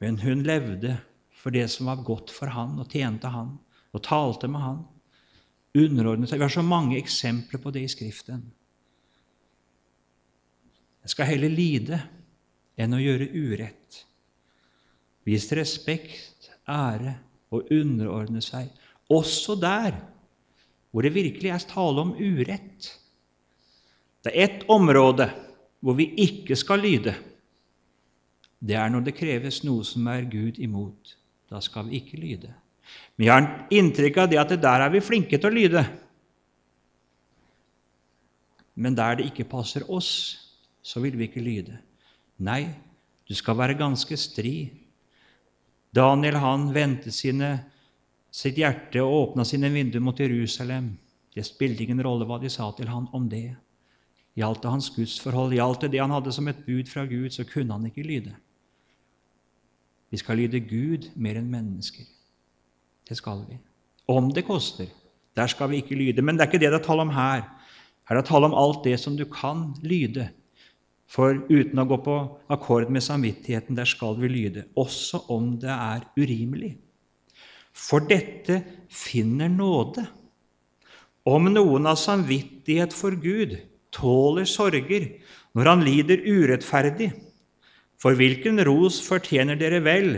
[0.00, 0.96] Men hun levde
[1.36, 3.58] for det som var godt for han, og tjente han,
[3.92, 4.84] og talte med han
[5.76, 6.40] Underordnet seg.
[6.40, 8.46] Vi har så mange eksempler på det i Skriften.
[11.04, 11.98] Jeg skal heller lide
[12.80, 13.98] enn å gjøre urett.
[15.28, 17.18] Vis respekt, ære
[17.52, 18.70] og underordne seg,
[19.12, 19.96] også der
[20.90, 22.88] hvor det virkelig er tale om urett.
[24.24, 25.28] Det er ett område
[25.84, 27.14] hvor vi ikke skal lyde.
[28.58, 31.16] Det er når det kreves noe som er Gud imot.
[31.50, 32.50] Da skal vi ikke lyde.
[33.16, 35.84] Men jeg har inntrykk av det at det der er vi flinke til å lyde.
[38.76, 40.10] Men der det ikke passer oss,
[40.82, 41.78] så vil vi ikke lyde.
[42.44, 42.66] Nei,
[43.26, 44.68] du skal være ganske stri.
[45.96, 47.56] Daniel han vendte sine,
[48.36, 50.90] sitt hjerte og åpna sine vinduer mot Jerusalem.
[51.32, 53.54] Det spilte ingen rolle hva de sa til han om det.
[54.36, 57.46] Gjaldt det hans gudsforhold, gjaldt det det han hadde som et bud fra Gud, så
[57.48, 58.34] kunne han ikke lyde.
[60.12, 62.04] Vi skal lyde Gud mer enn mennesker.
[63.08, 63.58] Det skal vi.
[64.12, 64.90] Om det koster.
[65.36, 66.22] Der skal vi ikke lyde.
[66.22, 67.44] Men det er ikke det det er tale om her.
[68.06, 70.28] Her er det tale om alt det som du kan lyde.
[71.10, 72.16] For uten å gå på
[72.52, 76.74] akkord med samvittigheten, der skal vi lyde, også om det er urimelig.
[77.76, 80.06] For dette finner nåde.
[81.26, 83.56] Om noen av samvittighet for Gud
[83.94, 85.08] tåler sorger
[85.56, 87.10] når han lider urettferdig,
[88.00, 90.10] for hvilken ros fortjener dere vel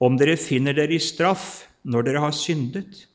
[0.00, 3.06] om dere finner dere i straff når dere har syndet?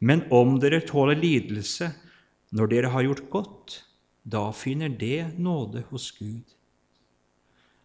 [0.00, 1.90] Men om dere tåler lidelse
[2.56, 3.74] når dere har gjort godt,
[4.24, 6.46] da finner det nåde hos Gud.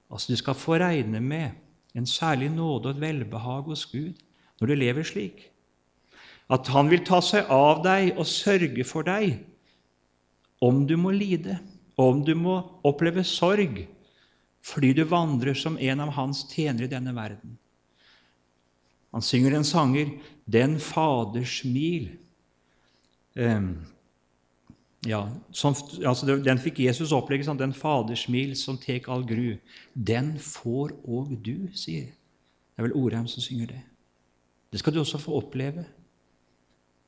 [0.09, 1.51] Altså, Du skal få regne med
[1.93, 4.15] en særlig nåde og et velbehag hos Gud
[4.59, 5.49] når du lever slik.
[6.49, 9.39] At Han vil ta seg av deg og sørge for deg
[10.61, 11.59] om du må lide,
[11.97, 13.85] om du må oppleve sorg
[14.65, 17.51] fordi du vandrer som en av Hans tjenere i denne verden.
[19.13, 20.09] Han synger en sanger
[20.49, 22.17] 'Den Faders smil'.
[23.35, 23.85] Um,
[25.05, 29.59] ja, som, altså Den fikk Jesus opplegge sånn, 'Den Faders smil som tek all gru'.
[29.93, 33.81] Den får òg du, sier Det er vel Orheim som synger det.
[34.75, 35.85] Det skal du også få oppleve.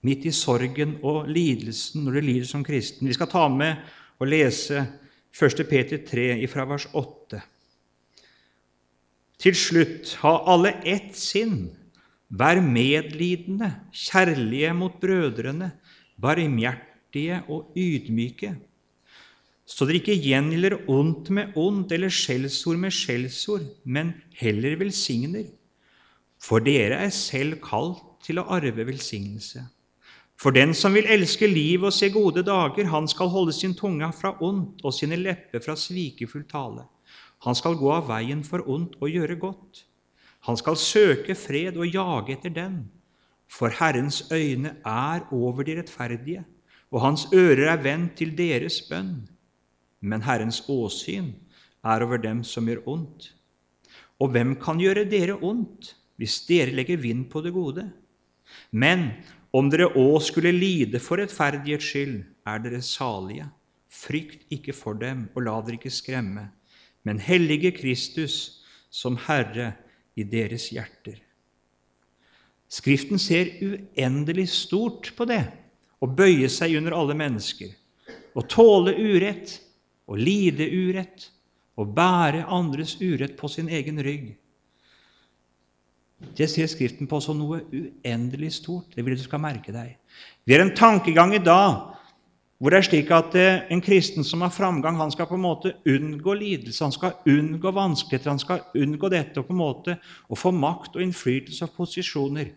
[0.07, 3.09] Midt i sorgen og lidelsen når du lider som kristen.
[3.09, 3.81] Vi skal ta med
[4.23, 4.85] og lese
[5.35, 5.65] 1.
[5.67, 7.41] Peter 3 fra vers 8.
[9.43, 11.67] Til slutt, ha alle ett sinn
[12.39, 15.69] Vær medlidende, kjærlige mot brødrene,
[16.19, 18.53] barmhjertige og ydmyke,
[19.67, 25.47] så dere ikke gjengjelder ondt med ondt eller skjellsord med skjellsord, men heller velsigner.
[26.43, 29.63] For dere er selv kalt til å arve velsignelse.
[30.37, 34.09] For den som vil elske livet og se gode dager, han skal holde sin tunge
[34.13, 36.85] fra ondt og sine lepper fra svikefull tale.
[37.45, 39.81] Han skal gå av veien for ondt og gjøre godt.
[40.45, 42.77] Han skal søke fred og jage etter den,
[43.49, 46.43] for Herrens øyne er over de rettferdige,
[46.91, 49.25] og hans ører er vendt til deres bønn.
[50.01, 51.33] Men Herrens åsyn
[51.83, 53.31] er over dem som gjør ondt.
[54.21, 57.85] Og hvem kan gjøre dere ondt hvis dere legger vind på det gode?
[58.71, 59.11] Men
[59.55, 63.47] om dere òg skulle lide for rettferdighets skyld, er dere salige.
[63.87, 66.49] Frykt ikke for dem, og la dere ikke skremme.
[67.07, 69.73] Men hellige Kristus som Herre
[70.17, 71.21] i deres hjerter.
[72.67, 75.45] Skriften ser uendelig stort på det
[76.03, 77.71] å bøye seg under alle mennesker,
[78.37, 79.55] å tåle urett,
[80.05, 81.29] å lide urett,
[81.77, 84.35] å bære andres urett på sin egen rygg.
[86.17, 88.95] Det ser Skriften på som noe uendelig stort.
[88.95, 89.97] Det vil du skal merke deg.
[90.45, 91.93] Vi har en tankegang i dag
[92.57, 95.43] hvor det er slik at eh, en kristen som har framgang, han skal på en
[95.43, 99.97] måte unngå lidelse, han skal unngå vanskeligheter, han skal unngå dette og på en måte
[100.25, 102.49] å få makt og innflytelse og posisjoner.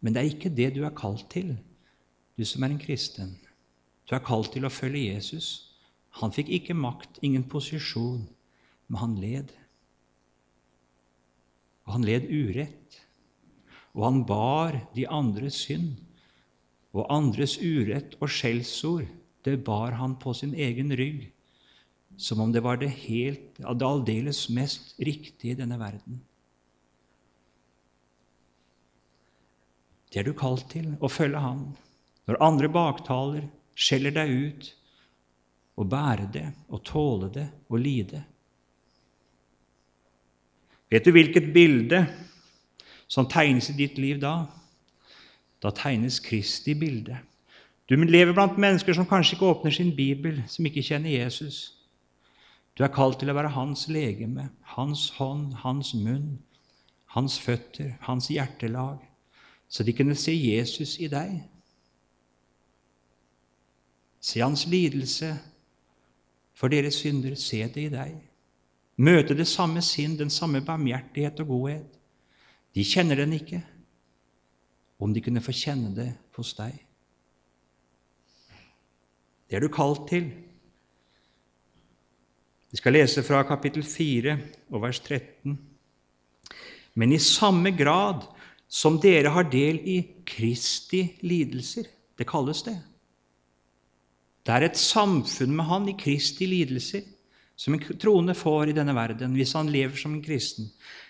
[0.00, 1.52] Men det er ikke det du er kalt til,
[2.40, 3.36] du som er en kristen.
[4.08, 5.76] Du er kalt til å følge Jesus.
[6.22, 8.22] Han fikk ikke makt, ingen posisjon,
[8.88, 9.52] men han led.
[11.86, 13.00] Og han led urett.
[13.96, 15.94] Og han bar de andres synd
[16.96, 19.08] og andres urett og skjellsord,
[19.44, 21.26] det bar han på sin egen rygg,
[22.16, 26.22] som om det var det, helt, det aldeles mest riktige i denne verden.
[30.10, 31.66] Det er du kalt til, å følge Han.
[32.26, 33.44] Når andre baktaler,
[33.76, 34.70] skjeller deg ut,
[35.76, 38.22] og bære det, og tåle det, og lide.
[40.90, 42.04] Vet du hvilket bilde
[43.08, 44.44] som tegnes i ditt liv da?
[45.62, 47.18] Da tegnes Kristi bilde.
[47.88, 51.74] Du lever blant mennesker som kanskje ikke åpner sin bibel, som ikke kjenner Jesus.
[52.78, 56.38] Du er kalt til å være hans legeme, hans hånd, hans munn,
[57.14, 58.98] hans føtter, hans hjertelag,
[59.68, 61.38] så de kunne se Jesus i deg.
[64.20, 65.30] Se hans lidelse
[66.54, 67.34] for deres synder.
[67.38, 68.14] Se det i deg.
[68.96, 71.98] Møte det samme sinn, den samme barmhjertighet og godhet.
[72.74, 73.60] De kjenner den ikke
[75.00, 76.76] om de kunne få kjenne det hos deg.
[79.46, 80.30] Det er du kalt til.
[82.72, 84.38] Vi skal lese fra kapittel 4
[84.72, 85.58] og vers 13.
[86.96, 88.24] Men i samme grad
[88.68, 92.78] som dere har del i Kristi lidelser Det kalles det.
[94.46, 97.02] Det er et samfunn med Han i Kristi lidelser,
[97.56, 100.68] som en troende får i denne verden hvis han lever som en kristen.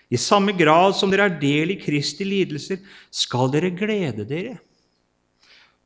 [0.08, 2.78] I samme grad som dere er del i Kristi lidelser,
[3.10, 4.54] skal dere glede dere,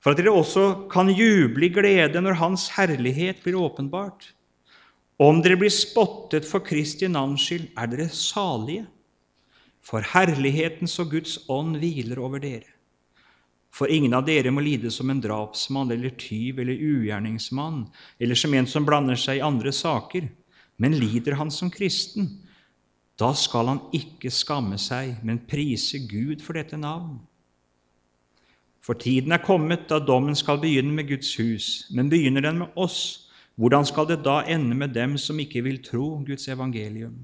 [0.01, 4.31] for at dere også kan juble i glede når Hans herlighet blir åpenbart.
[5.20, 8.87] Om dere blir spottet for Kristi navns skyld, er dere salige,
[9.81, 12.68] for herlighetens og Guds ånd hviler over dere.
[13.73, 17.85] For ingen av dere må lide som en drapsmann eller tyv eller ugjerningsmann,
[18.18, 20.27] eller som en som blander seg i andre saker,
[20.81, 22.31] men lider han som kristen.
[23.21, 27.19] Da skal han ikke skamme seg, men prise Gud for dette navn.
[28.81, 32.79] For tiden er kommet da dommen skal begynne med Guds hus, men begynner den med
[32.81, 33.29] oss,
[33.61, 37.19] hvordan skal det da ende med dem som ikke vil tro Guds evangelium?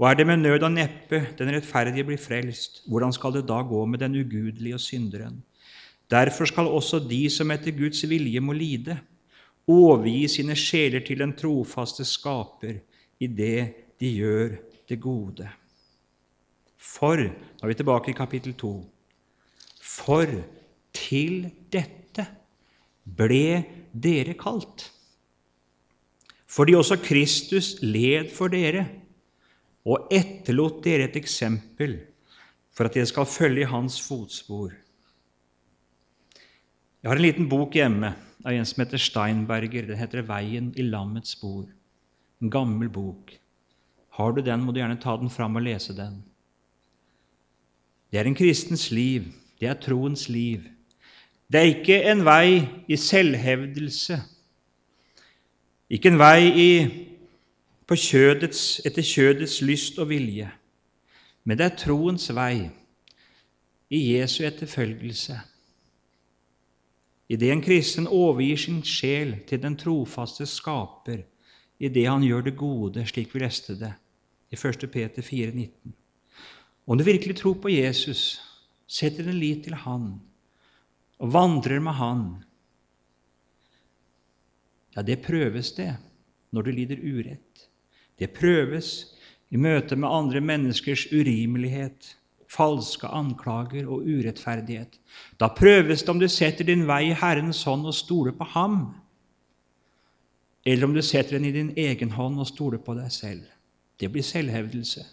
[0.00, 3.60] Og er det med nød og neppe den rettferdige blir frelst, hvordan skal det da
[3.62, 5.42] gå med den ugudelige og synderen?
[6.10, 8.98] Derfor skal også de som etter Guds vilje må lide,
[9.68, 12.80] overgi sine sjeler til den trofaste Skaper
[13.20, 13.58] i det
[14.00, 14.56] de gjør
[14.88, 15.48] det gode.
[16.80, 18.72] For Nå er vi tilbake i kapittel 2.
[19.80, 20.30] For
[20.96, 22.24] til dette
[23.04, 24.88] ble dere kalt.
[26.50, 28.86] Fordi også Kristus led for dere
[29.86, 31.98] og etterlot dere et eksempel
[32.74, 34.72] for at dere skal følge i hans fotspor.
[37.00, 38.10] Jeg har en liten bok hjemme
[38.44, 39.86] av en som heter Steinberger.
[39.88, 41.70] Den heter 'Veien i lammets spor'.
[42.42, 43.32] En gammel bok.
[44.10, 46.22] Har du den, må du gjerne ta den fram og lese den.
[48.12, 49.32] Det er en kristens liv.
[49.60, 50.60] Det er troens liv.
[51.52, 54.22] Det er ikke en vei i selvhevdelse,
[55.90, 56.70] ikke en vei i,
[57.90, 60.46] kjødets, etter kjødets lyst og vilje,
[61.44, 62.70] men det er troens vei
[63.90, 65.40] i Jesu etterfølgelse
[67.30, 71.22] Idet en kristen overgir sin sjel til den trofaste Skaper,
[71.78, 73.92] idet han gjør det gode, slik vi leste det
[74.50, 74.86] i 1.
[74.90, 75.94] Peter 4,19.
[76.90, 78.40] Om du virkelig tror på Jesus,
[78.90, 80.16] setter din lit til Han
[81.20, 82.24] og vandrer med Han,
[84.96, 85.92] ja, det prøves det
[86.50, 87.68] når du lider urett.
[88.18, 89.14] Det prøves
[89.50, 92.16] i møte med andre menneskers urimelighet,
[92.50, 94.98] falske anklager og urettferdighet.
[95.40, 98.82] Da prøves det om du setter din vei i Herrens hånd og stoler på Ham,
[100.66, 103.46] eller om du setter den i din egen hånd og stoler på deg selv.
[104.00, 105.04] Det blir selvhevdelse.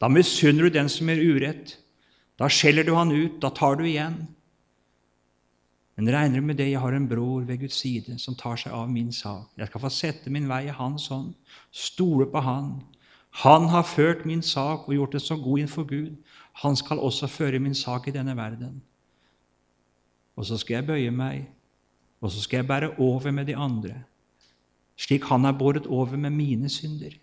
[0.00, 1.74] Da misunner du den som gjør urett.
[2.40, 3.40] Da skjeller du han ut.
[3.42, 4.22] Da tar du igjen.
[6.00, 8.88] Men regner med det, jeg har en bror ved Guds side som tar seg av
[8.88, 9.50] min sak.
[9.60, 11.34] Jeg skal få sette min vei i hans hånd,
[11.68, 12.78] stole på han,
[13.30, 16.16] han har ført min sak og gjort det så god innenfor Gud.
[16.52, 18.82] Han skal også føre min sak i denne verden.
[20.36, 21.46] Og så skal jeg bøye meg,
[22.20, 24.02] og så skal jeg bære over med de andre,
[24.96, 27.14] slik han har båret over med mine synder.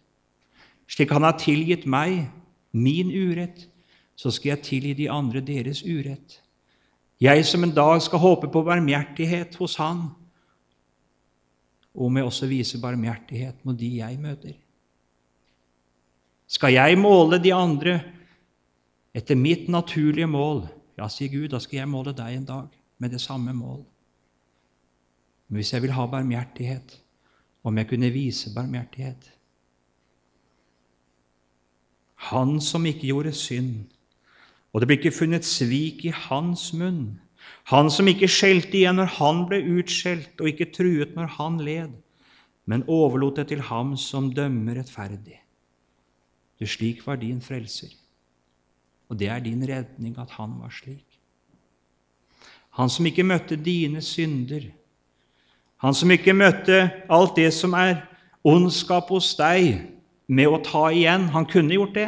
[0.87, 2.29] Slik han har tilgitt meg
[2.71, 3.67] min urett,
[4.15, 6.41] så skal jeg tilgi de andre deres urett.
[7.21, 10.09] Jeg som en dag skal håpe på barmhjertighet hos Han,
[11.97, 14.53] og jeg også viser barmhjertighet mot de jeg møter.
[16.47, 17.99] Skal jeg måle de andre
[19.17, 20.63] etter mitt naturlige mål?
[20.97, 23.81] Ja, sier Gud, da skal jeg måle deg en dag med det samme mål.
[25.47, 26.95] Men hvis jeg vil ha barmhjertighet,
[27.67, 29.33] om jeg kunne vise barmhjertighet
[32.31, 33.85] Han som ikke gjorde synd,
[34.73, 37.19] og det ble ikke funnet svik i hans munn.
[37.71, 41.93] Han som ikke skjelte igjen når han ble utskjelt, og ikke truet når han led,
[42.65, 45.37] men overlot det til ham som dømmer rettferdig.
[46.59, 47.93] Du, slik var din frelser.
[49.09, 51.05] Og det er din redning at han var slik.
[52.77, 54.67] Han som ikke møtte dine synder,
[55.77, 56.77] han som ikke møtte
[57.09, 58.01] alt det som er
[58.45, 59.83] ondskap hos deg,
[60.27, 61.29] med å ta igjen.
[61.31, 62.07] Han kunne gjort det.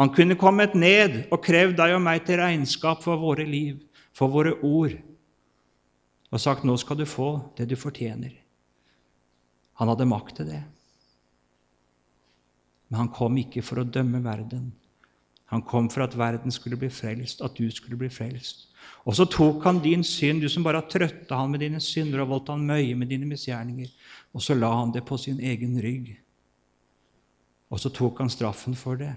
[0.00, 3.82] Han kunne kommet ned og krevd deg og meg til regnskap for våre liv,
[4.16, 4.94] for våre ord,
[6.32, 8.38] og sagt 'nå skal du få det du fortjener'.
[9.74, 10.62] Han hadde makt til det.
[12.92, 14.66] Men han kom ikke for å dømme verden.
[15.48, 18.66] Han kom for at verden skulle bli frelst, at du skulle bli frelst.
[19.08, 22.20] Og så tok han din synd, du som bare har trøtta han med dine synder
[22.20, 23.88] og voldt han møye med dine misgjerninger,
[24.36, 26.12] og så la han det på sin egen rygg.
[27.72, 29.14] Og så tok han straffen for det.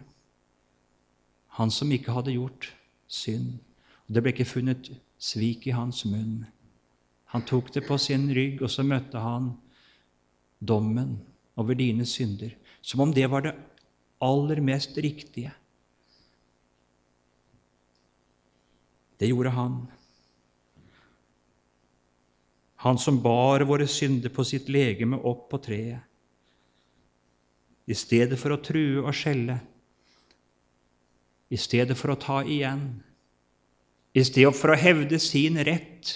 [1.60, 2.72] Han som ikke hadde gjort
[3.12, 3.58] synd.
[4.08, 6.46] Og Det ble ikke funnet svik i hans munn.
[7.36, 9.52] Han tok det på sin rygg, og så møtte han
[10.64, 11.18] dommen
[11.60, 12.56] over dine synder.
[12.86, 13.56] Som om det var det
[14.22, 15.52] aller mest riktige.
[19.18, 19.78] Det gjorde han.
[22.86, 26.04] Han som bar våre synder på sitt legeme opp på treet.
[27.90, 29.60] I stedet for å true og skjelle,
[31.54, 32.88] i stedet for å ta igjen,
[34.18, 36.16] i stedet for å hevde sin rett,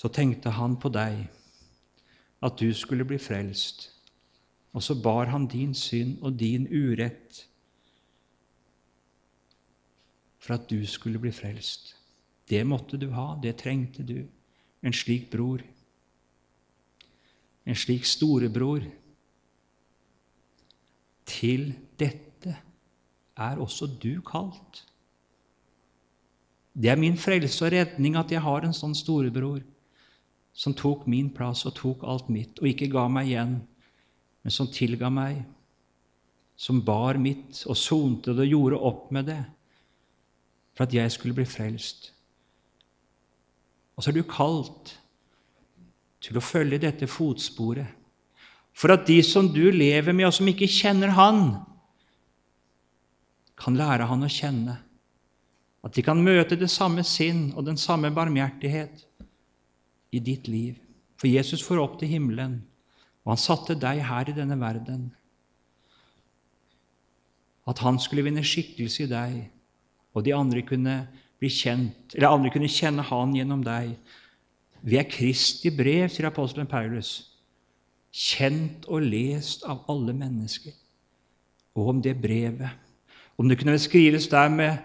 [0.00, 1.26] så tenkte han på deg,
[2.42, 3.90] at du skulle bli frelst.
[4.72, 7.46] Og så bar han din synd og din urett
[10.40, 11.94] for at du skulle bli frelst.
[12.48, 14.24] Det måtte du ha, det trengte du.
[14.82, 15.60] En slik bror.
[17.66, 18.86] En slik storebror.
[21.28, 22.56] Til dette
[23.36, 24.86] er også du kalt.
[26.72, 29.60] Det er min frelse og redning at jeg har en sånn storebror
[30.60, 33.54] som tok min plass og tok alt mitt, og ikke ga meg igjen,
[34.44, 35.40] men som tilga meg,
[36.60, 39.40] som bar mitt og sonte det og gjorde opp med det
[40.76, 42.10] for at jeg skulle bli frelst.
[43.96, 44.94] Og så er du kalt
[46.20, 47.88] til å følge dette fotsporet,
[48.76, 51.42] for at de som du lever med, og som ikke kjenner Han,
[53.60, 54.76] kan lære Han å kjenne.
[55.84, 59.08] At de kan møte det samme sinn og den samme barmhjertighet
[60.12, 60.76] i ditt liv.
[61.20, 62.60] For Jesus får opp til himmelen,
[63.24, 65.10] og han satte deg her i denne verden.
[67.68, 69.40] At han skulle vinne skikkelse i deg,
[70.14, 70.96] og de andre kunne
[71.40, 73.94] kjent, andre kunne kjenne Han gjennom deg.
[74.82, 77.30] Vi er Kristi brev, sier apostelen Paulus,
[78.10, 80.72] kjent og lest av alle mennesker.
[81.76, 82.72] Og om det brevet,
[83.38, 84.76] om det kunne skrives der med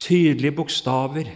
[0.00, 1.30] tydelige bokstaver,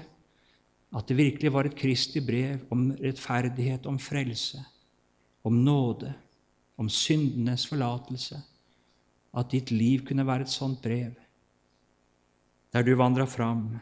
[0.94, 4.60] at det virkelig var et Kristi brev om rettferdighet, om frelse,
[5.44, 6.12] om nåde,
[6.78, 8.38] om syndenes forlatelse,
[9.34, 11.14] at ditt liv kunne være et sånt brev
[12.74, 13.76] der du vandra fram,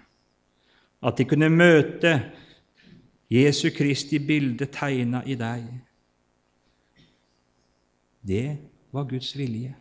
[1.03, 2.11] at de kunne møte
[3.33, 5.65] Jesu Kristi bilde tegna i deg.
[8.21, 8.59] Det
[8.93, 9.73] var Guds vilje.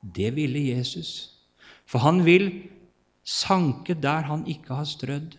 [0.00, 1.36] Det ville Jesus.
[1.84, 2.48] For han vil
[3.20, 5.36] sanke der han ikke har strødd,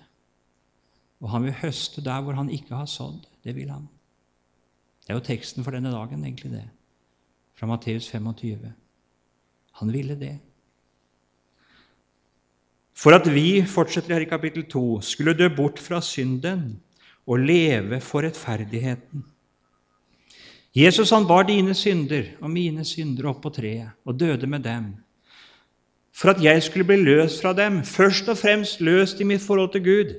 [1.22, 3.26] og han vil høste der hvor han ikke har sådd.
[3.46, 3.88] Det vil han.
[5.02, 6.68] Det er jo teksten for denne dagen, egentlig, det,
[7.58, 8.72] fra Matteus 25.
[9.82, 10.36] Han ville det.
[12.94, 16.76] For at vi, fortsetter her i kapittel 2, skulle dø bort fra synden
[17.26, 19.26] og leve for rettferdigheten.
[20.76, 24.94] Jesus han bar dine synder og mine synder opp på treet og døde med dem.
[26.16, 29.72] For at jeg skulle bli løst fra dem, først og fremst løst i mitt forhold
[29.74, 30.14] til Gud.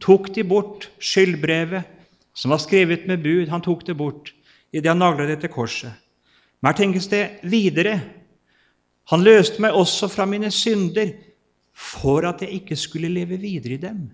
[0.00, 1.96] Tok de bort skyldbrevet
[2.38, 3.48] som var skrevet med bud.
[3.50, 4.32] Han tok det bort
[4.72, 5.92] idet han nagla det til korset.
[6.60, 7.98] Men her tenkes det videre.
[9.10, 11.14] Han løste meg også fra mine synder
[11.78, 14.08] for at jeg ikke skulle leve videre i dem,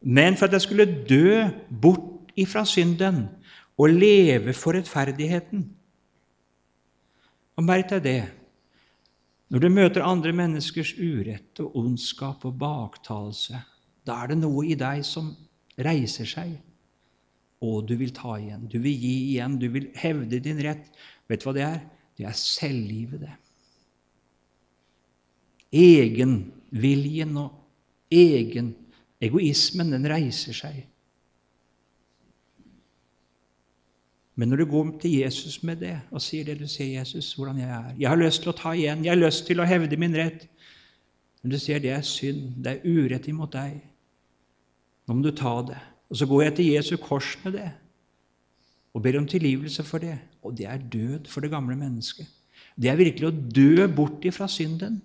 [0.00, 3.26] men for at jeg skulle dø bort ifra synden
[3.76, 5.66] og leve for rettferdigheten.
[7.56, 8.20] Og Merk deg det
[9.52, 13.60] når du møter andre menneskers urett og ondskap og baktalelse.
[14.06, 15.32] Da er det noe i deg som
[15.82, 16.52] reiser seg,
[17.64, 18.68] og du vil ta igjen.
[18.70, 20.86] Du vil gi igjen, du vil hevde din rett.
[21.26, 21.82] Vet du hva det er?
[22.16, 23.34] Det er selvlivet, det
[25.76, 27.54] egenviljen og
[28.12, 28.74] egen
[29.22, 30.84] egoismen, den reiser seg.
[34.36, 37.58] Men når du går til Jesus med det og sier det du sier, 'Jesus, hvordan
[37.58, 39.04] jeg er' 'Jeg har lyst til å ta igjen.
[39.04, 40.48] Jeg har lyst til å hevde min rett.'
[41.42, 43.80] Men du sier det er synd, det er urett imot deg.
[45.06, 45.78] Nå må du ta det.
[46.10, 47.70] Og så går jeg til Jesu kors med det
[48.96, 50.14] og ber om tilgivelse for det.
[50.42, 52.26] Og det er død for det gamle mennesket.
[52.80, 55.02] Det er virkelig å dø bort ifra synden.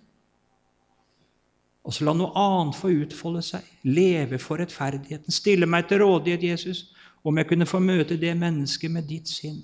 [1.84, 3.68] Og så la noe annet få utfolde seg.
[3.84, 5.34] Leve for rettferdigheten.
[5.34, 6.86] Stille meg til rådighet, Jesus,
[7.24, 9.60] om jeg kunne få møte det mennesket med ditt sinn.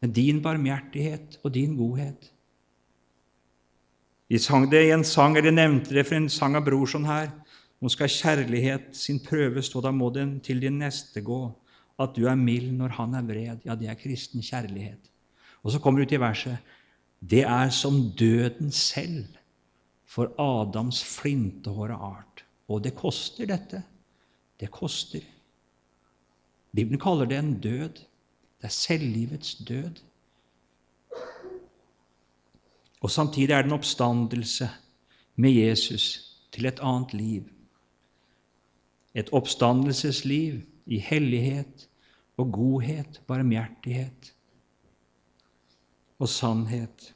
[0.00, 2.30] Med din barmhjertighet og din godhet.
[4.28, 7.32] Vi sang det i en sang, eller nevnte det for en sang av Brorson her.
[7.80, 11.40] Nå skal kjærlighet sin prøve stå, da må den til din neste gå.
[11.98, 13.64] At du er mild når han er vred.
[13.66, 15.10] Ja, det er kristen kjærlighet.
[15.62, 16.58] Og så kommer du til verset.
[17.18, 19.26] Det er som døden selv
[20.06, 22.44] for Adams flintehåra art.
[22.68, 23.82] Og det koster, dette.
[24.60, 25.22] Det koster.
[26.74, 28.04] Bibelen kaller det en død.
[28.58, 30.02] Det er selvlivets død.
[33.00, 34.70] Og samtidig er det en oppstandelse
[35.36, 37.57] med Jesus til et annet liv.
[39.14, 41.88] Et oppstandelsesliv i hellighet
[42.38, 44.32] og godhet, barmhjertighet
[46.18, 47.12] og sannhet.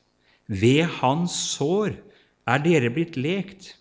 [0.46, 1.94] Ved hans sår
[2.46, 3.76] er dere blitt lekt.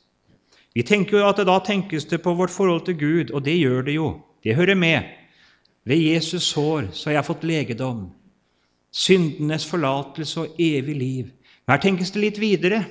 [0.75, 3.57] Vi tenker jo at det Da tenkes det på vårt forhold til Gud, og det
[3.57, 4.21] gjør det jo.
[4.43, 5.03] Det hører med.
[5.85, 8.11] Ved Jesus sår så har jeg fått legedom,
[8.91, 11.31] syndenes forlatelse og evig liv.
[11.65, 12.83] Men her tenkes det litt videre.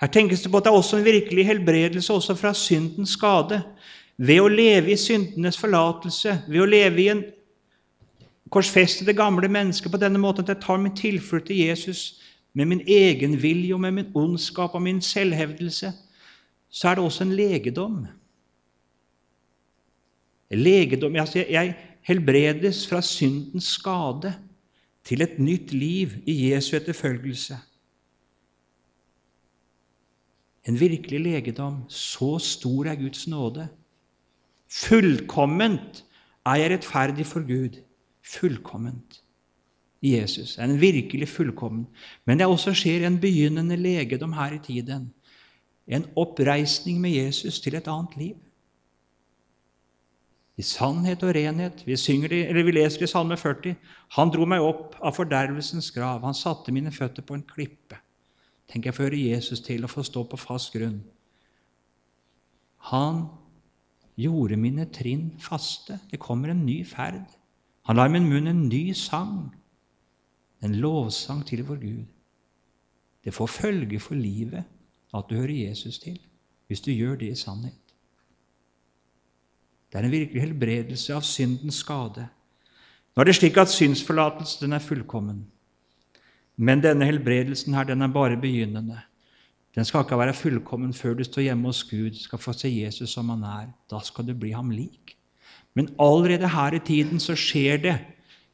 [0.00, 3.60] Her tenkes det på at det er også en virkelig helbredelse også fra syndens skade.
[4.16, 7.22] Ved å leve i syndenes forlatelse, ved å leve i en
[8.52, 12.20] korsfeste det gamle mennesket på denne måten at jeg tar min tilflukt til Jesus
[12.52, 15.92] med min egen vilje og med min ondskap og min selvhevdelse,
[16.68, 18.02] så er det også en legedom.
[20.52, 24.34] Legedom altså Jeg helbredes fra syndens skade
[25.04, 27.56] til et nytt liv i Jesu etterfølgelse.
[30.68, 31.82] En virkelig legedom.
[31.88, 33.68] Så stor er Guds nåde.
[34.72, 36.04] Fullkomment
[36.48, 37.82] er jeg rettferdig for Gud.
[38.24, 39.22] Fullkomment
[40.02, 40.58] Jesus.
[40.58, 41.86] Er en virkelig fullkommen.
[42.24, 45.12] Men det også skjer en begynnende legedom her i tiden.
[45.86, 48.36] En oppreisning med Jesus til et annet liv.
[50.56, 51.86] I sannhet og renhet.
[51.86, 51.96] Vi,
[52.28, 53.76] det, vi leser i Salme 40.
[54.16, 56.24] Han dro meg opp av fordervelsens grav.
[56.26, 57.98] Han satte mine føtter på en klippe.
[58.70, 61.00] Tenk jeg får høre Jesus til å få stå på fast grunn.
[62.90, 63.24] Han
[64.18, 65.98] gjorde mine trinn faste.
[66.10, 67.24] Det kommer en ny ferd.
[67.88, 69.50] Han lar min munn en ny sang,
[70.62, 72.04] en lovsang til vår Gud.
[73.24, 74.64] Det får følge for livet
[75.14, 76.18] at du hører Jesus til,
[76.66, 77.78] hvis du gjør det i sannhet.
[79.92, 82.28] Det er en virkelig helbredelse av syndens skade.
[83.12, 85.42] Nå er det slik at synsforlatelsen er fullkommen.
[86.56, 89.02] Men denne helbredelsen her, den er bare begynnende.
[89.74, 93.10] Den skal ikke være fullkommen før du står hjemme hos Gud, skal få se Jesus
[93.10, 93.70] som han er.
[93.90, 95.16] Da skal du bli ham lik.
[95.74, 97.94] Men allerede her i tiden så skjer det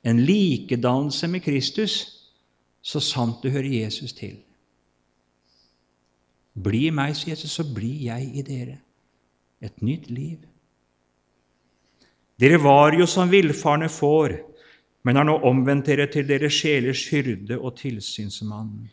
[0.06, 2.14] en likedannelse med Kristus,
[2.82, 4.36] så sant du hører Jesus til.
[6.58, 8.78] Bli i meg, sier Jesus, så blir jeg i dere.
[9.62, 10.38] Et nytt liv.
[12.38, 14.36] Dere var jo som villfarne får,
[15.02, 18.86] men har nå omvendt dere til deres sjelers hyrde og tilsynsmann.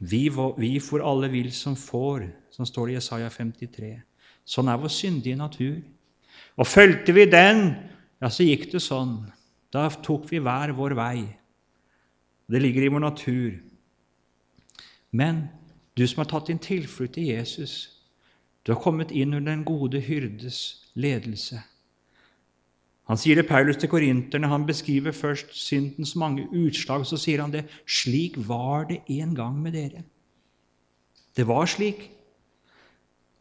[0.00, 3.90] Vi, vi for alle vil som får, som står det i Jesaja 53.
[4.48, 5.76] Sånn er vår syndige natur.
[6.56, 7.74] Og fulgte vi den,
[8.20, 9.18] ja, så gikk det sånn.
[9.70, 11.18] Da tok vi hver vår vei.
[12.50, 13.60] Det ligger i vår natur.
[15.12, 15.46] Men
[15.94, 17.74] du som har tatt din tilflukt til Jesus,
[18.64, 21.60] du har kommet inn under den gode hyrdes ledelse.
[23.10, 24.46] Han sier det Paulus til korinterne.
[24.46, 27.02] Han beskriver først syndens mange utslag.
[27.08, 30.04] Så sier han det slik var det en gang med dere.
[31.34, 32.06] Det var slik.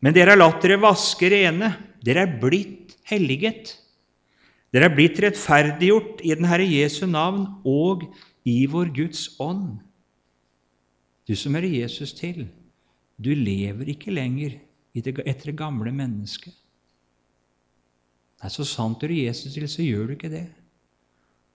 [0.02, 1.70] Men dere har latt dere vaske rene.
[2.02, 3.76] Dere er blitt helliget.
[4.74, 8.08] Dere er blitt rettferdiggjort i den Herre Jesu navn og
[8.50, 9.78] i vår Guds ånd.
[11.30, 12.48] Du som hører Jesus til,
[13.22, 14.58] du lever ikke lenger
[14.98, 16.56] etter det gamle mennesket.
[18.40, 20.48] Nei, Så sant du Jesus til, så gjør du ikke det.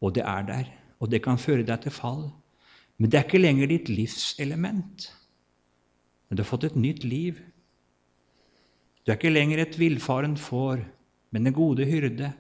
[0.01, 0.71] Og det er der,
[1.01, 2.31] og det kan føre deg til fall.
[2.99, 5.09] Men det er ikke lenger ditt livselement.
[6.29, 7.41] Men du har fått et nytt liv.
[9.05, 10.85] Du er ikke lenger et villfaren får,
[11.31, 12.33] men den gode hyrde.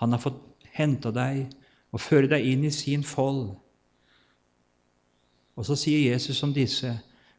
[0.00, 0.42] Han har fått
[0.74, 1.46] henta deg
[1.94, 3.54] og føre deg inn i sin fold.
[5.54, 6.90] Og så sier Jesus om disse,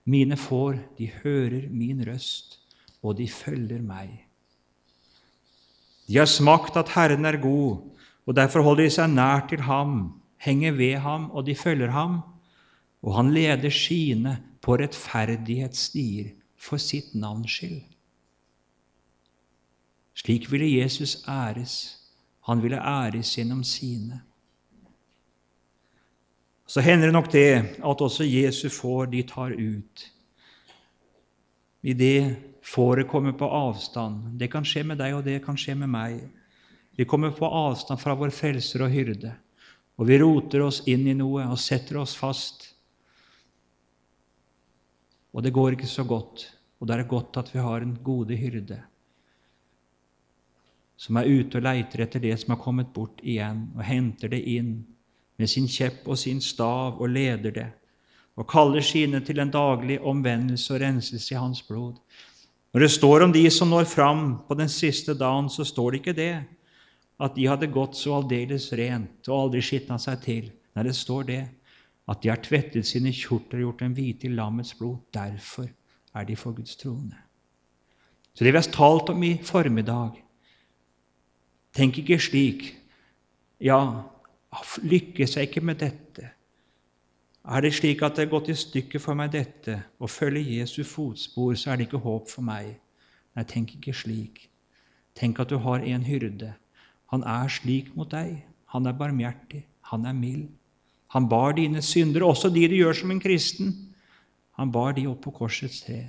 [0.06, 2.60] mine får, de hører min røst,
[3.04, 4.14] og de følger meg.
[6.08, 7.82] De har smakt at Herren er god,
[8.26, 12.20] og derfor holder de seg nær til ham, henger ved ham, og de følger ham.
[13.06, 17.84] Og han leder sine på rettferdighetsstier for sitt navns skyld.
[20.16, 21.98] Slik ville Jesus æres.
[22.48, 24.22] Han ville æres gjennom sine.
[26.68, 30.12] Så hender det nok det at også Jesus får de tar ut.
[31.82, 34.40] I det Fåret kommer på avstand.
[34.40, 36.18] Det kan skje med deg, og det kan skje med meg.
[36.98, 39.36] Vi kommer på avstand fra vår frelser og hyrde,
[40.00, 42.72] og vi roter oss inn i noe og setter oss fast.
[45.36, 46.48] Og det går ikke så godt,
[46.80, 48.82] og det er godt at vi har en gode hyrde
[50.98, 54.42] som er ute og leiter etter det som har kommet bort igjen, og henter det
[54.48, 54.78] inn
[55.36, 57.68] med sin kjepp og sin stav og leder det,
[58.36, 62.00] og kaller sine til en daglig omvendelse og renselse i hans blod.
[62.76, 66.00] Når det står om de som når fram på den siste dagen, så står det
[66.02, 66.34] ikke det
[67.24, 70.50] at de hadde gått så aldeles rent og aldri skitna seg til.
[70.76, 71.38] Nei, det står det
[72.12, 75.00] at de har tvettet sine kjorter og gjort dem hvite i lammets blod.
[75.16, 75.70] Derfor
[76.20, 77.16] er de for Guds troende.
[78.36, 80.20] Så det vi har talt om i formiddag
[81.76, 82.68] Tenk ikke slik
[83.64, 83.80] Ja,
[84.84, 86.34] lykkes jeg ikke med dette?
[87.46, 90.82] Er det slik at det er gått i stykker for meg dette, å følge Jesu
[90.88, 92.72] fotspor, så er det ikke håp for meg.
[93.38, 94.48] Nei, tenk ikke slik.
[95.16, 96.56] Tenk at du har en hyrde.
[97.14, 98.40] Han er slik mot deg.
[98.74, 99.62] Han er barmhjertig.
[99.92, 100.50] Han er mild.
[101.14, 103.72] Han bar dine synder, også de du gjør som en kristen.
[104.58, 106.02] Han bar de opp på korsets tre.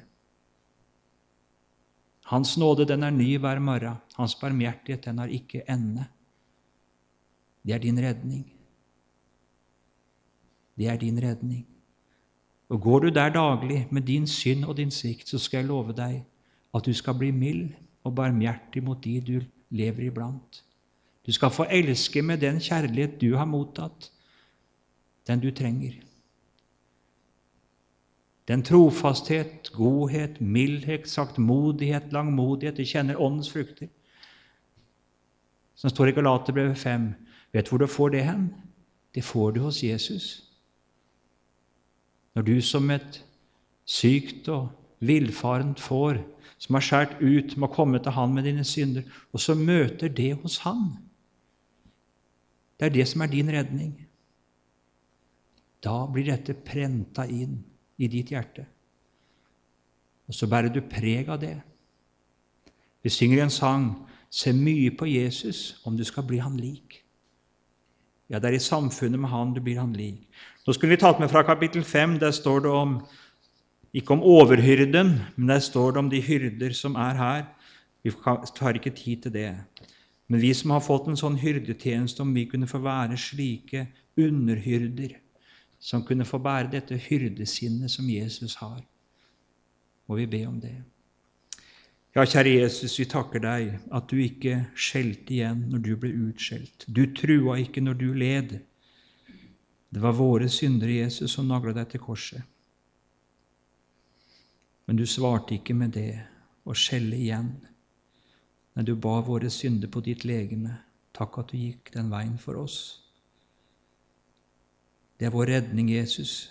[2.32, 4.00] Hans nåde, den er ny hver morgen.
[4.16, 6.08] Hans barmhjertighet, den har ikke ende.
[7.62, 8.46] Det er din redning.
[10.76, 11.66] Det er din redning.
[12.68, 15.92] Og Går du der daglig med din synd og din svikt, så skal jeg love
[15.96, 16.24] deg
[16.74, 17.70] at du skal bli mild
[18.04, 20.64] og barmhjertig mot de du lever iblant.
[21.26, 24.12] Du skal få elske med den kjærlighet du har mottatt,
[25.26, 25.92] den du trenger.
[28.48, 33.88] Den trofasthet, godhet, mildhet, saktmodighet, langmodighet Du kjenner åndens frukter.
[35.74, 37.14] Som står i Galaterbrevet 5.
[37.52, 38.54] Vet du hvor du får det hen?
[39.14, 40.45] Det får du hos Jesus.
[42.36, 43.22] Når du som et
[43.88, 44.68] sykt og
[45.00, 46.20] villfarent får,
[46.60, 50.34] som har skåret ut, må komme til Han med dine synder, og så møter det
[50.42, 50.98] hos Han
[52.78, 54.06] Det er det som er din redning.
[55.80, 57.62] Da blir dette prenta inn
[57.96, 58.66] i ditt hjerte.
[60.28, 61.56] Og så bærer du preg av det.
[63.02, 67.05] Vi synger en sang 'Se mye på Jesus om du skal bli han lik'.
[68.30, 70.26] Ja, det er i samfunnet med han du blir han lik.
[70.66, 72.18] Nå skulle vi tatt med fra kapittel 5.
[72.18, 72.96] Der står det om
[73.94, 77.44] ikke om overhyrden, men der står det om de hyrder som er her.
[78.02, 78.12] Vi
[78.56, 79.52] tar ikke tid til det.
[80.28, 83.86] Men vi som har fått en sånn hyrdetjeneste, om vi kunne få være slike
[84.18, 85.14] underhyrder
[85.78, 88.80] som kunne få bære dette hyrdesinnet som Jesus har,
[90.08, 90.74] må vi be om det.
[92.16, 96.86] Ja, kjære Jesus, vi takker deg at du ikke skjelte igjen når du ble utskjelt.
[96.88, 98.54] Du trua ikke når du led.
[99.92, 102.40] Det var våre syndere, Jesus, som nagla deg til korset.
[104.88, 106.14] Men du svarte ikke med det
[106.64, 107.52] å skjelle igjen.
[108.72, 110.72] Men du ba våre synder på ditt legeme.
[111.12, 112.78] Takk at du gikk den veien for oss.
[115.20, 116.48] Det er vår redning, Jesus,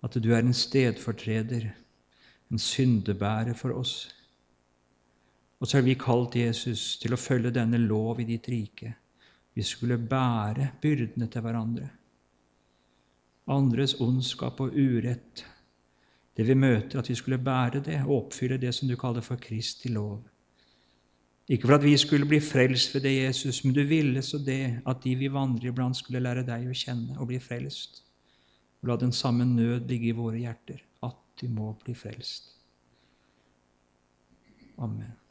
[0.00, 1.74] at du er en stedfortreder,
[2.52, 4.10] en syndebærer for oss.
[5.60, 8.94] Og så er vi kalt, Jesus, til å følge denne lov i ditt rike.
[9.54, 11.88] Vi skulle bære byrdene til hverandre.
[13.52, 15.44] Andres ondskap og urett,
[16.36, 19.40] det vi møter, at vi skulle bære det og oppfylle det som du kaller for
[19.40, 20.22] Kristi lov.
[21.48, 24.80] Ikke for at vi skulle bli frelst ved det, Jesus, men du ville så det
[24.86, 28.02] at de vi vandrer iblant, skulle lære deg å kjenne og bli frelst.
[28.82, 30.80] Og la den samme nød ligge i våre hjerter,
[31.42, 32.52] de må bli frelst.
[34.78, 35.21] Amen.